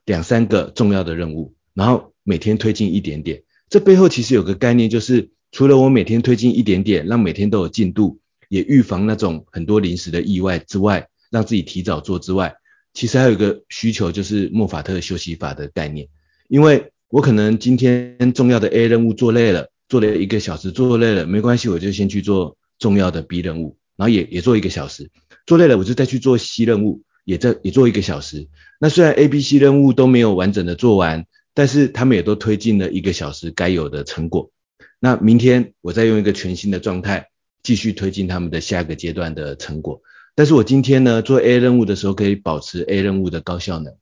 [0.06, 3.42] 两三个重要的任务，然后每天推进一点点。
[3.72, 12.54] 这背后其实有个概念，就是除了我每天推进一点点，让每天都有进度，也预防那种很多临时的意外之外，让自己提早做之外，
[12.94, 16.10] 其实还有一个需求，就是莫法特休息法的概念。
[16.50, 25.10] 因为我可能今天重要的 A 任务做累了，做了一个小时做累了，没关系，我就先去做重要的 B 任务，然后也也做一个小时，
[25.46, 27.04] 做累了我就再去做 C 任务。
[27.24, 28.48] 也在也做一个小时，
[28.80, 34.52] 那虽然 A、B、C 任务都没有完整的做完，但是他们也都推进了一个小时该有的成果。
[35.00, 37.30] 那明天我再用一个全新的状态
[37.64, 40.02] 继续推进他们的下一个阶段的成果。
[40.36, 43.94] 但是我今天呢，做 A 任务的时候可以保持 A 任务的高效能，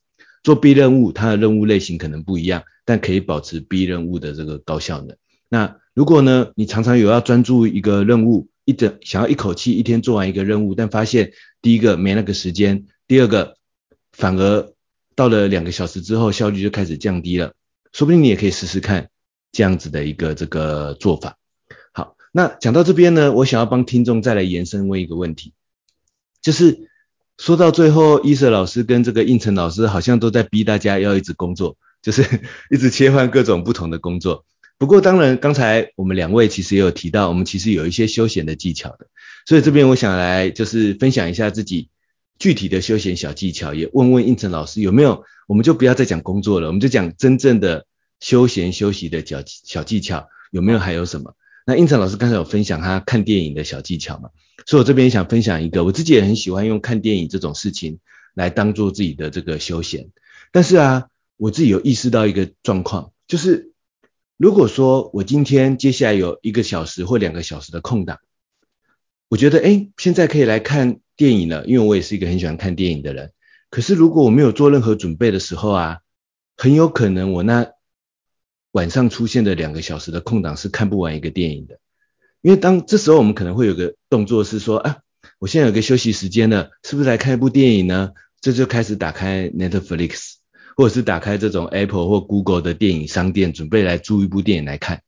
[0.43, 5.17] 做 B 任务它的任务类型可能不一样，但可以保持 B 任务的这个高效能。
[5.49, 11.31] 那如果呢，你常常有要专注一个任务，一整想要一口气一天做完一个任务，但发现
[11.61, 12.85] 第一个没那个时间。
[13.07, 13.57] 第二个，
[14.11, 14.73] 反而
[15.19, 17.51] 到了两个小时之后，效率就开始降低了。
[17.91, 19.09] 说不定你也可以试试看
[19.51, 21.35] 这样子的一个这个做法。
[21.91, 25.51] 好，那讲到这边呢，我想要帮听众再来延伸问一个问题，
[26.41, 26.87] 就是
[27.37, 32.23] 说到最后，伊瑟老师跟这个胤丞老师好像都在逼大家要一直工作，就是
[32.71, 34.45] 一直切换各种不同的工作。
[34.77, 39.07] 不过当然，刚才我们两位其实也有提到，我们其实有一些休闲的技巧的，
[39.45, 41.89] 所以这边我想来就是分享一下自己。
[42.39, 47.85] 具体的休闲小技巧，也问问应成老师有没有，我们就不要再讲工作了，我们就讲真正的
[48.21, 51.35] 休闲休息的小小技巧，有没有还有什么？
[51.65, 54.29] 那应成老师刚才有分享他看电影的小技巧嘛，
[54.65, 57.99] 所以我这边也想分享一个，我自己也很喜欢用看电影这种事情
[58.33, 60.09] 来当做自己的这个休闲。
[60.53, 63.73] 但是啊，我自己有意识到一个状况，就是
[64.37, 68.19] 如果说我今天接下来有一个小时或两个小时的空档，
[69.27, 71.01] 我觉得诶，现在可以来看。
[71.19, 73.33] 电影了，因为我也是一个很喜欢看电影的人。
[73.69, 75.97] 可是如果我没有做任何准备的时候啊，
[76.55, 77.73] 很有可能我那
[78.71, 81.77] 晚上出现的两个小时的空档是看不完一个电影的。
[82.39, 84.99] 因为当这时候我们可能会有个动作是说，啊，
[85.39, 88.11] 我现在有个休息时间了，是不是来看一部电影呢？
[88.39, 90.35] 这就开始打开 Netflix，
[90.77, 95.01] 或者是打开这种 Apple 或 Google 的电影商店，准备来租一部电影来看，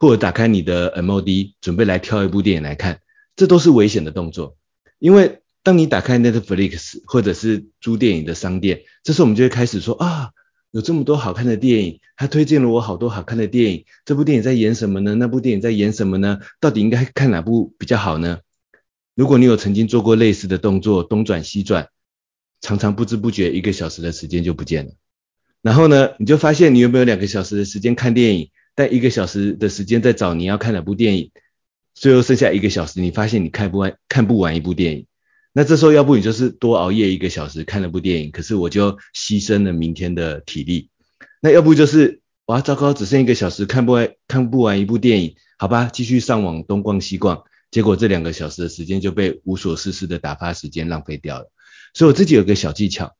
[0.00, 3.02] 或者打开你的 MOD，准备来挑一部电影来看，
[3.36, 4.57] 这都是危险的动作。
[4.98, 10.30] 因为当你打开 Netflix 或者是租电影的商店，这时候我们就会开始说啊，
[10.70, 15.14] 有这么多好看的电影，他推荐了我好多好看的电影，这部电影在演什么呢？
[15.14, 16.40] 那部电影在演什么呢？
[16.60, 18.40] 到底应该看哪部比较好呢？
[19.14, 21.88] 如果你有曾经做过类似的动作，东转西转，
[22.60, 24.92] 常常不知不觉一个小时的时间就不见了。
[25.60, 31.30] 然后呢，你就发现你有没有两个小时的时间看电影，但一个小时的时间在找你要看哪部电影。
[32.00, 35.06] 最后剩下一个小时，你发现你看不完，看不完一部电影，
[35.52, 40.90] 那这时候要不你就是多熬夜一个小时看了部电影，可是我就牺牲了明天的体力。
[41.40, 51.50] 那要不就是哇糟糕，只剩一个小时看不完，看不完一部电影，好吧，继续上网东逛西逛，结果这两个小时的时间就被无所事事的打发时间浪费掉了。
[51.94, 53.16] 所以我自己有个小技巧，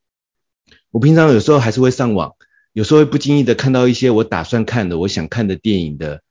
[0.92, 2.36] 我平常有时候还是会上网，
[2.72, 6.22] 有时候会不经意的看到一些我打算看的、我想看的电影的。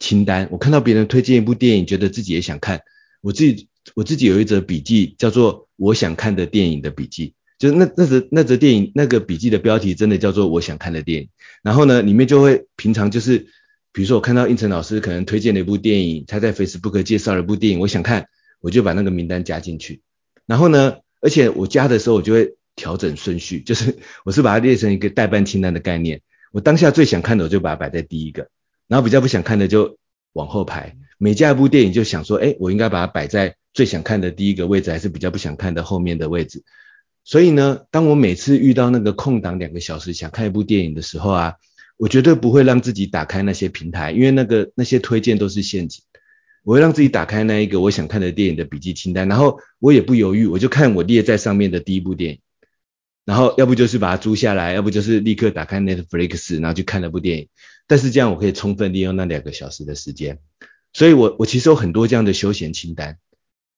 [0.00, 2.80] 清单，我看到别人推荐一部电影，觉得自己也想看。
[3.20, 11.28] 我自己我自己有一则笔记，叫做“我想看的电影”的笔记，就是那那则那则电影那个笔记的标题真的叫做“我想看的电影”。
[11.62, 13.46] 然后呢，里面就会平常就是，
[13.92, 18.26] 比如说我看到应成老师可能推荐了一部电影，他在 Facebook 介绍了一部电影，我想看，
[18.60, 20.00] 我就把那个名单加进去。
[20.46, 26.22] 然后呢，而且我加的时候我就会调整顺序，就是我是把它列成一个待办清单的概念。
[26.52, 28.48] 我当下最想看的，我就把它摆在第一个。
[28.90, 29.98] 然后比较不想看的就
[30.32, 36.64] 往后排，每加一部电影就想说，哎，我应该把它摆在最想看的第一个位置，还是比较不想看的后面的位置。
[37.22, 41.54] 所以呢，当我每次遇到那个空档两个小时想看一部电影的时候啊，
[41.98, 46.02] 我绝对不会让自己打开那些平台，因为那个那些推荐都是陷阱。
[46.64, 52.40] 我会让自己打开那一个我想看的电影的笔记清单，然后我也不犹豫，我就看我列在上面的第一部电影，
[53.24, 57.48] 然后要不就是把它租下来，要不就是立刻打开 Netflix，然后去看那部电影。
[57.90, 60.38] 但是这样我可以充分利用那两个小时的时间。
[60.92, 63.18] 所以我我其实有很多这样的休闲清单，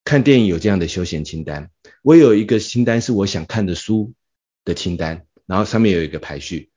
[0.04, 1.70] 看电影有这样的休闲清单，
[2.02, 4.12] 我有一个清单是我想看的书
[4.66, 6.68] 的清单，然后上面有一个排序。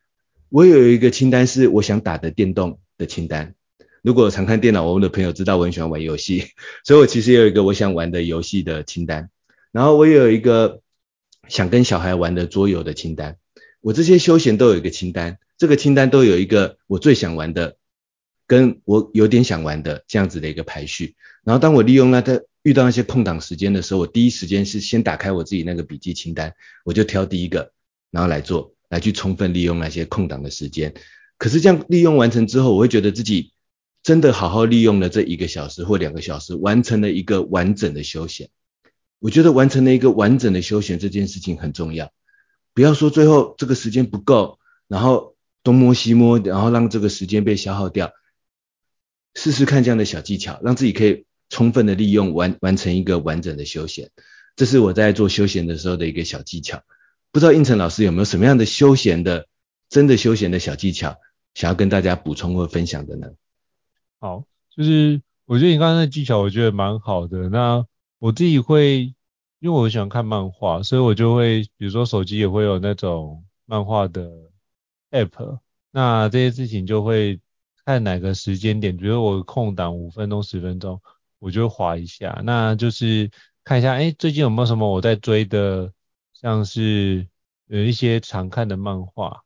[0.48, 3.54] 我有一个清单是我想打的电动的清单。
[4.02, 6.46] 如果常看电脑，我们的朋友知道我很喜欢玩游戏，
[6.86, 9.30] 所以我其实也有一个我想玩的游戏的清单，
[9.74, 10.80] 然后我也有一个
[11.50, 13.36] 想跟小孩玩的桌游的清单。
[13.82, 17.78] 我这些休闲都有一个清单，这个清单都有一个我最想玩的，
[18.48, 21.16] 跟我有点想玩的这样子的一个排序。
[21.44, 26.54] 然后当我利用那个遇到那些空档时间的时候，我第一时间是先打开我自己那个笔记清单，
[26.84, 27.72] 我就挑第一个，
[28.12, 30.94] 然后来做，来去充分利用那些空档的时间。
[31.38, 33.52] 可是这样利用完成之后，我会觉得自己。
[34.04, 38.50] 真的好好利用了这一个小时或两个小时，完成了一个完整的休闲。
[39.18, 42.12] 我觉得完成了一个完整的休闲这件事情很重要。
[42.76, 45.35] 不要说最后这个时间不够，然后
[45.66, 48.14] 东摸西摸，然后让这个时间被消耗掉。
[49.34, 54.12] 试试看这样的小技巧，让自己可以充分的利用完完成一个完整的休闲。
[54.56, 56.84] 这是我在做休闲的时候的一个小技巧。
[57.32, 59.48] 不知道应成老师有没有什么样的休闲的
[59.90, 61.18] 真的休闲的小技巧，
[61.54, 63.28] 想要跟大家补充或分享的呢？
[64.20, 64.46] 好，
[64.78, 67.50] 就是我觉得你刚刚的技巧，我觉得蛮好的。
[67.50, 67.86] 那
[68.20, 69.16] 我自己会，
[69.60, 74.32] 因为我喜欢看漫画，所以我就会，比如说手机也会有那种漫画的
[75.12, 75.60] app。
[75.92, 77.40] 那这些事情就会
[77.86, 81.02] 看哪个时间点，比如我空档五分钟、十分钟，
[81.40, 82.42] 我就滑一下。
[82.44, 83.32] 那就是
[83.64, 85.94] 看一下，哎，最近有没有什么我在追的，
[86.34, 87.28] 像是
[87.68, 89.42] 有一些常看的漫画。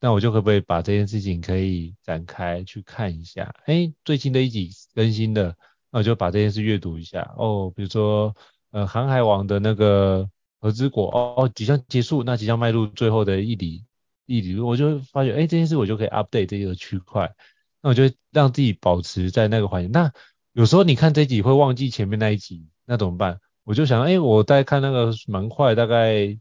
[0.00, 3.52] 那我就可不可以把这件事情可以展开去看一下？
[3.66, 5.56] 哎，最近的一集更新的，
[5.90, 7.34] 那我就把这件事阅读一下。
[7.36, 8.36] 哦，比如说，
[8.70, 10.30] 呃，航海王的那个
[10.60, 13.84] 和之国，哦，即将结束，那即将迈入最后的一里
[14.28, 17.34] 例如，我就发觉，哎，这件事我就可以 update 这个区块。
[17.82, 19.90] 那我就让自己保持在那个环境。
[19.90, 20.12] 那
[20.52, 23.40] 有时候你看这集会忘记前面那一集，那怎么办？
[23.64, 26.38] 我就想，哎，我在看那个蛮快，大概。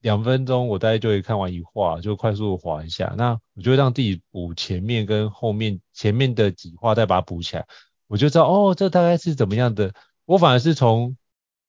[0.00, 3.12] 两分钟，我大概就会看完一画，就快速滑一下。
[3.18, 7.66] 那我就让自己补前面跟后面前面的几画，再把它补起来。
[8.06, 9.92] 我就知道哦，这大概是怎么样的。
[10.24, 11.16] 我反而是从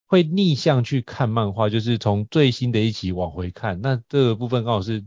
[0.10, 3.80] 会逆向去看漫画，就是从最新的一集往回看。
[3.82, 5.06] 那这个部分刚好是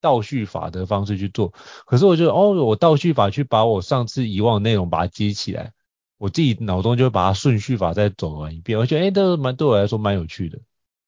[0.00, 1.52] 倒叙法的方式去做。
[1.84, 5.74] 可是我觉得哦，我倒叙法去把我上次遗忘的内容把它接起来，
[6.16, 8.78] 我自己脑中就会把它顺序法再走完一遍。
[8.78, 10.58] 我觉得诶，这个蛮对我来说蛮有趣的。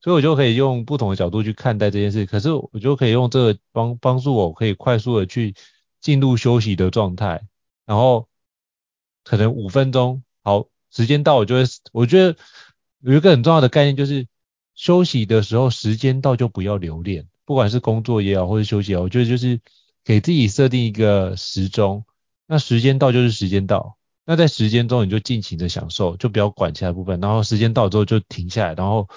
[0.02, 5.54] 所以我就可以用不同的角度去看待这件事，可是我就可以用这个帮帮助我，可以快速的去
[6.02, 7.40] 进入休息的状态，
[7.86, 8.28] 然后
[9.22, 11.62] 可能五分钟，好，时间到，我就会，
[11.92, 12.36] 我觉得
[13.04, 14.26] 有一个很重要的概念就是
[14.74, 19.60] 休息的时候，时间到就不要留恋，不管是工作也好，或者休息也好，我觉得就是
[20.04, 22.04] 给自己设定一个时钟，
[22.46, 29.08] 那时间到就是时间到，那在时间中你就尽情的享受，就不要管其他部分，然后时间到之后就停下来，然后。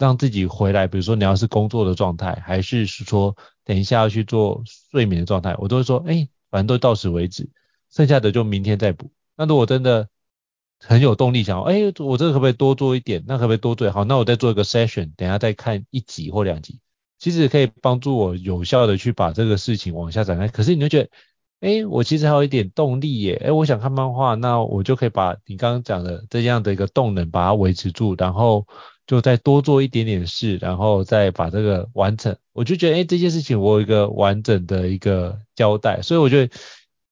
[0.00, 4.62] 让自己回来，比如说你要是工作的状态，还是说等一下要去做
[4.92, 7.50] 睡眠的状态，我都会说，哎，反正都到此为止，
[7.90, 9.10] 剩下的就明天再补。
[9.36, 10.08] 那如果真的
[10.80, 13.24] 很有动力想，哎，我这个可不可以多做一点？
[13.26, 13.90] 那可不可以多做？
[13.90, 16.80] 好，那我再做一个 session，等下再看一集或两集，
[17.18, 20.48] 其实可以帮助我有效的去把这个事情往下展开。
[20.48, 21.10] 可是你就觉得，
[21.60, 28.66] 哎，我其实还有一点动力耶，哎，我想看漫画，那我就可以把你刚刚讲的这样的一个动能把它维持住，然后。
[29.08, 32.36] 就再多做一点点事，然后再把这个完成。
[32.52, 36.54] 我就觉得，哎，这件事情我有一个完整的一个交代，所以我觉得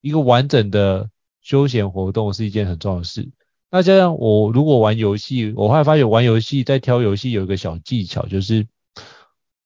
[0.02, 1.08] 一个完整的
[1.40, 3.30] 休闲活动是一件很重要的事。
[3.76, 8.66] 那加上我如果玩游戏，我后来发现玩游戏在挑游戏有一个小技巧，就是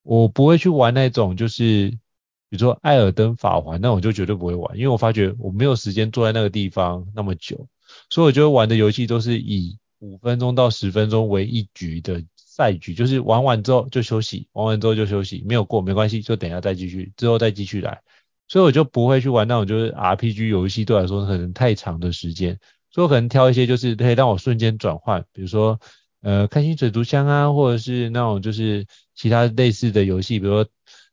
[0.03, 1.91] 我不会去玩那种就是
[2.49, 7.69] 比如说艾尔登法环，那我就绝对不会玩，因为我发觉我没有时间坐在那个地方那么久，
[8.09, 9.79] 所以我就玩的游戏都是以。
[10.01, 18.01] 五分钟到十分钟为一局的赛局，就是玩完之后就休息，玩完之后就休息，没有过没关系，就等一下再继续，之后再继续来。
[18.49, 22.59] 所以我就不会去玩那种就是 RPG 游戏，对我来说可能太长的时间，
[22.91, 25.81] 所以我可能挑一些就是可以让我瞬间转换，比如说
[26.23, 30.69] 呃开心水族箱啊，或者是那种就是其他类似的游戏，比如说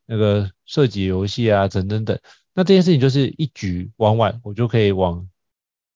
[0.06, 2.18] 那个射击游戏啊等等等。
[2.54, 5.28] 那这件事情就是一局玩完，我就可以往。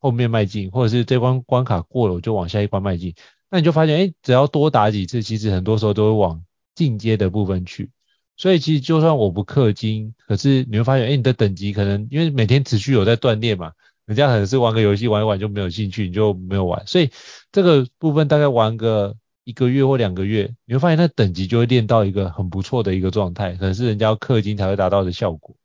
[0.04, 3.14] 后面迈进，或者是这关关卡过了，我就往下一关迈进。
[3.48, 6.42] 那你就发现，哎，只要多打几次，其实很多时候都会往
[6.74, 7.88] 进阶的部分去。
[8.36, 13.74] 所以其实就算我不氪金，可是你会发现，哎，你的等级可能因为每天持续有在锻炼嘛，
[14.06, 16.86] 人家可能是玩个游戏玩一玩就没有兴趣，你就没有玩。
[16.86, 17.10] 所以
[17.52, 25.56] 这个部分大概玩个一个月或两个月，你会发现那等级就会练到一个很不错的一个状态，可能是人家要氪金才会达到的效果。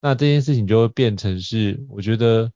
[0.00, 2.52] 那这件事情就会变成是，我觉得，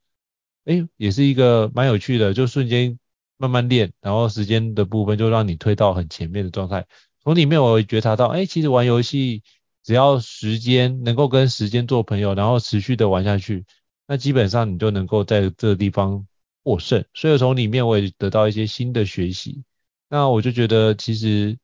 [0.64, 2.99] 哎，也是一个蛮有趣的，就瞬间
[3.37, 6.87] 慢慢练，然后时间的部分就让你推到很前面的状态。
[7.22, 9.43] 从里面我会觉察到，哎，其实玩游戏
[9.82, 13.66] 只要时间能够跟时间做朋友，然后持续的玩下去，
[14.07, 16.27] 那基本上你就能够在这个地方
[16.63, 17.05] 获胜。
[17.15, 19.65] 所以从里面我也得到一些新的学习。
[20.09, 21.59] 那我就觉得，其实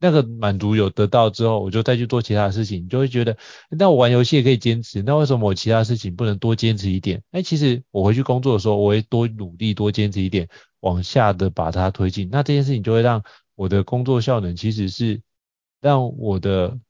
[0.00, 3.36] 那个满足有得到之后，我就再去做其他事情，你就会觉得，
[3.70, 7.22] 那我玩游戏也可以坚持，那为什么我其他事情不能多坚持一点？
[7.30, 10.48] 哎，其实我回去工作的时候，我会多努力，多坚持一点，
[10.80, 12.28] 往下的把它推进。
[12.32, 13.22] 那这件事情就会让
[13.54, 15.22] 我的工作效能其实是
[15.80, 16.80] 让我的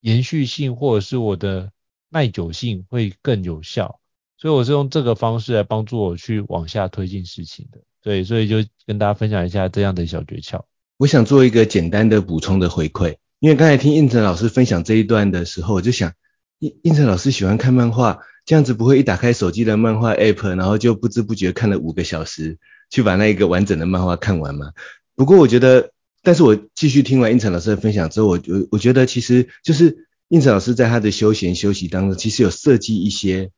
[0.00, 1.72] 延续性或者是我的
[2.10, 3.98] 耐久性会更有效。
[4.44, 7.78] 所以我是用这个方式来帮助我去往下推进事情的。
[8.02, 10.64] 对，所以就跟大家分享一下这样的小诀窍。
[10.98, 16.12] 我想做一个简单的补充的回馈，因为刚才听胤丞老师分享这一段的时候，我就想，
[16.58, 22.58] 胤胤丞老师喜欢看漫画，这样子不会一打开手机的漫画 app，然后就不知不觉看了五个小时，
[22.90, 24.72] 去把那一个完整的漫画看完吗？
[25.16, 25.92] 不过我觉得，
[26.22, 33.50] 但是我继续听完胤丞老师的分享之后，我我我觉得其实就是胤丞老师在他的休闲休息当中，其实有设计一些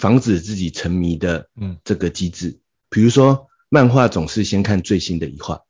[0.00, 3.46] 防止自己沉迷的嗯这个机制，嗯、比如说。
[3.72, 5.60] 漫画总是先看最新的一话，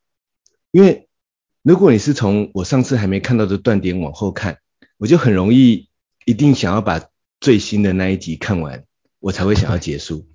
[0.70, 1.10] 因为
[1.62, 4.56] 如果你是从我上次还没看到的断点往后看，
[4.96, 5.90] 我就很容易
[6.24, 7.08] 一定想要把
[7.42, 8.84] 最新的那一集看完，
[9.18, 10.26] 我才会想要结束。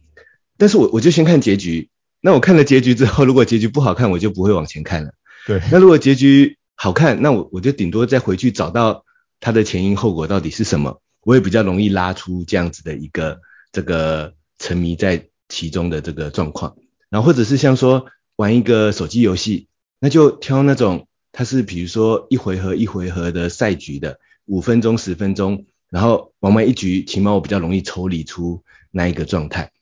[0.57, 1.89] 但是我我就先看结局，
[2.21, 5.15] 那我看了结局之后，如果结局不好看，我就不会往前看了。
[5.47, 9.05] 对，那如果结局好看，那我我就顶多再回去找到
[9.39, 13.39] 它的前因后果到底是什么，我也比较容易拉出这样子的一个
[13.75, 16.77] 这个沉迷在其中的这个状况。
[17.09, 18.05] 然后或者是像说
[18.37, 19.67] 玩一个手机游戏，
[19.99, 29.73] 那就挑那种它是比如说一回合一回合的赛局的，五分钟十分钟，然后玩完一局，起码我比较容易抽离出那一个状态。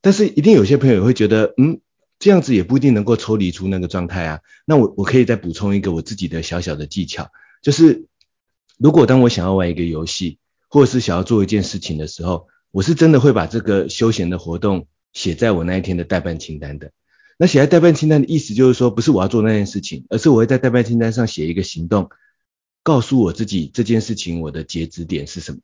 [0.00, 1.80] 但是一定有些朋友也会觉得，嗯，
[2.20, 4.40] 这样子也不一定能够抽离出那个状态啊。
[4.64, 7.30] 那我我可以再补充一个我自己的小小的技巧，
[7.62, 8.06] 就是
[8.78, 10.38] 如果当我想要玩一个游戏，
[10.68, 14.86] 或者是想要做一件事情的时候，我是真的会把这个休闲的活动。
[15.12, 16.92] 写在我那一天的待办清单的，
[17.36, 22.10] 那写在待办清单的意思就是说，不是我要做那件事情，而是我会在待办清单上写一个行动，
[22.84, 25.58] 告诉我自己这件事情我的截止点是什么。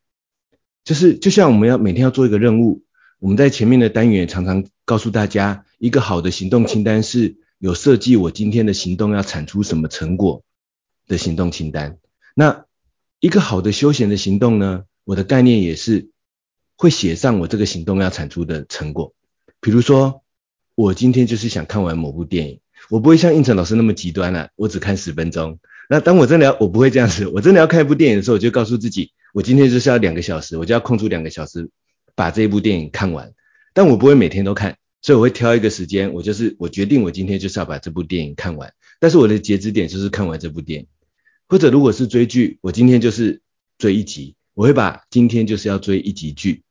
[0.85, 2.83] 就是就像我们要每天要做一个任务，
[3.21, 10.43] 我们在前面的单元常常告诉大家，一个好的行动清单是有设计我今天的行动要产出什么成果
[11.07, 11.99] 的行动清单。
[12.35, 12.65] 那
[13.21, 16.11] 一个好的休闲的行动呢，我的概念也是
[16.77, 19.15] 会写上我这个行动要产出的成果。
[19.61, 20.23] 比如说，
[20.75, 22.61] 我今天就是想看完某部电影，
[22.91, 25.59] 我不会像胤丞老师那么极端了，我只看十分钟。
[25.89, 31.71] 那当我真的要，我不会这样子，我真的要看一部电影的时候，我就告诉自己，我今天就是要两个小时，我就要空出两个小时
[32.15, 33.33] 把这一部电影看完。
[33.73, 38.73] 但我不会每天都看，所以我会挑一个时间，我就是我决定我今天就是要把这部电影看完。
[38.99, 40.87] 但是我的截止点就是看完这部电影。
[41.49, 43.41] 或者如果是追剧，我今天就是
[43.79, 46.65] 追一集，我会把今天就是要追一集剧。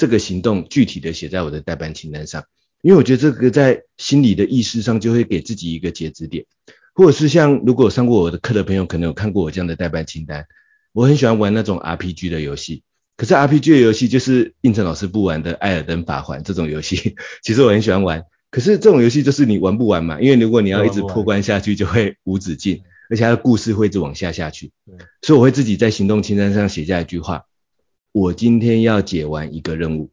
[0.00, 2.44] 这个行动具体的写在我的代办清单上，
[2.80, 6.46] 因为我觉得这个在心理的意识上就会给自己一个截止点，
[6.94, 10.46] 或者是像如果上过我的课的朋友可能有看过我这样的代办清单，
[10.94, 12.82] 我很喜欢玩那种 RPG 的游戏，
[13.18, 22.80] 可是 RPG 的游戏就是应成老师不玩的《艾尔登法环》这种游戏， 其实我很喜欢玩，可是这种游戏就是你玩不完嘛，因为如果你要一直破关下去就会无止境，
[23.10, 24.72] 而且它的故事会一直往下下去，
[25.20, 27.44] 所以我会自己在行动清单上写下一句话。
[28.12, 30.10] 我今天要解完一个任务，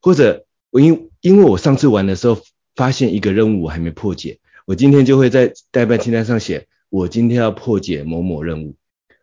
[0.00, 2.40] 或者我因因为我上次玩的时候
[2.76, 8.76] 发现一个任务我还没破解，我今天就会在待办清单上写，我今天要破解某某任务，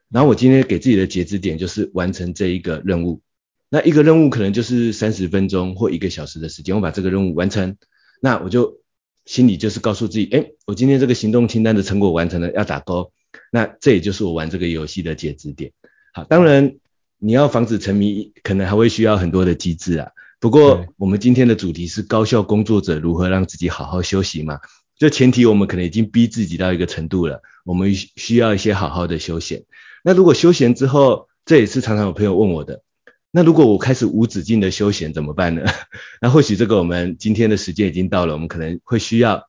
[0.09, 3.21] 然后我今天给自己的截止点就是完成这一个任务，
[3.69, 7.77] 那一个任务可能就是三十分钟或一个小时的时间，我把这个任务完成，
[8.21, 8.81] 那我就
[9.25, 13.13] 心里就是告诉自己，哎，我今天这个行动清单的成果完成了，要打勾，
[13.53, 15.71] 那这也就是我玩这个游戏的截止点。
[16.11, 16.75] 好，当然。
[17.19, 20.11] 你要防止沉迷，可能还会需要很多的机制啊。
[20.39, 24.59] 不过我们今天的主题是高效工作者如何让自己好好休息嘛？
[24.97, 29.63] 这前提我们可能已经逼自己到一个程度了，我们需要一些好好的休闲。
[30.03, 32.83] 那如果休闲之后，这也是常常有朋友问我的，
[33.31, 35.63] 那如果我开始无止境的休闲怎么办呢？
[36.21, 39.43] 那或许这个我们今天的时间已经到了，我们可能会需要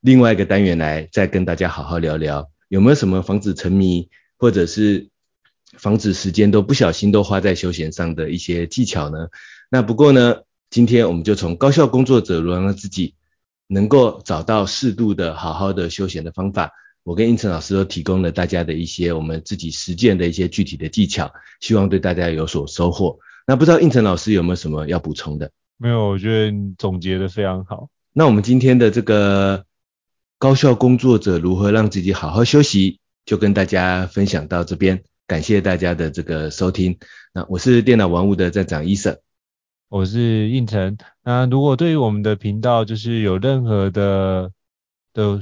[0.00, 4.08] 另外一个单元来再跟大家好好聊聊，有没有什么防止沉迷？
[4.38, 5.08] 或者是
[5.78, 9.28] 防止时间都不小心都花在休闲上的一些技巧呢？
[9.70, 13.14] 那不过呢，今天我们就从高效工作者如何让自己
[13.66, 16.70] 能够找到适度的好好的休闲的方法，
[17.04, 23.18] 我跟应成老师都提供了大家的一些我们自己实践的一些具体的技巧，希望对大家有所收获。
[23.46, 25.50] 那不知道应成老师有没有什么要补充的？
[25.78, 27.88] 没有，我觉得你总结的非常好。
[28.12, 29.64] 那我们今天的这个
[30.38, 35.02] 高效工作者如何让自己好好休息，就跟大家分享到这边。
[35.32, 36.98] 感谢大家的这个收听。
[37.32, 39.18] 那我是电脑玩物的站长伊森，
[39.88, 40.98] 我是应成。
[41.22, 44.52] 那如果对于我们的频道就是有任何的
[45.14, 45.40] 的。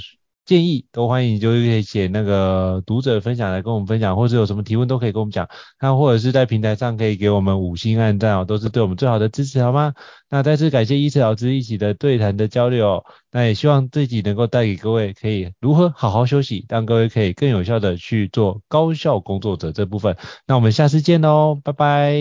[0.51, 5.49] 建议都欢迎，就可以写那个读者分享来跟我们分享，或者有什么提问都可以跟我们讲。
[5.81, 9.95] 那或者是在平台上可以给我们五星按赞哦，都是对我们最好的支持，好吗？
[10.29, 20.17] 那再次感谢伊瑟老师一起的对谈的交流，那也希望自己能够带给各位可以如何好好休息，让各位可以更有效的去做高效工作者这部分。
[20.49, 22.19] 那我们下次见喽，拜拜！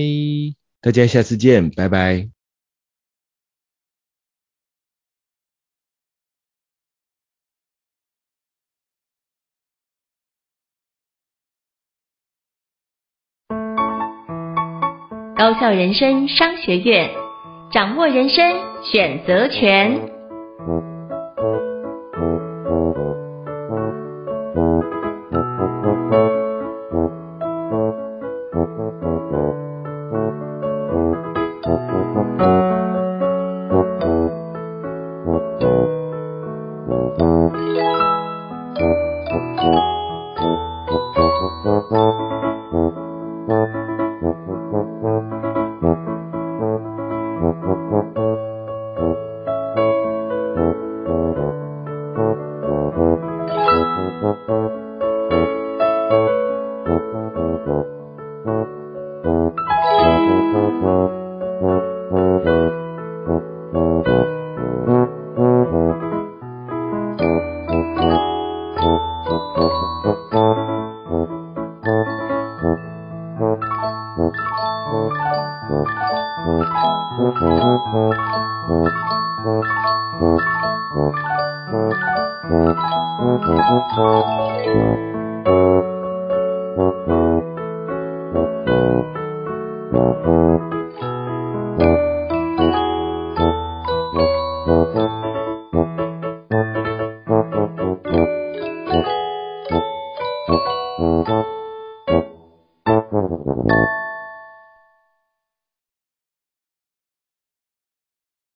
[0.81, 2.38] 大家下次见，拜拜。
[15.39, 17.11] 高校人生商学院，
[17.71, 20.01] 掌握人生选择权。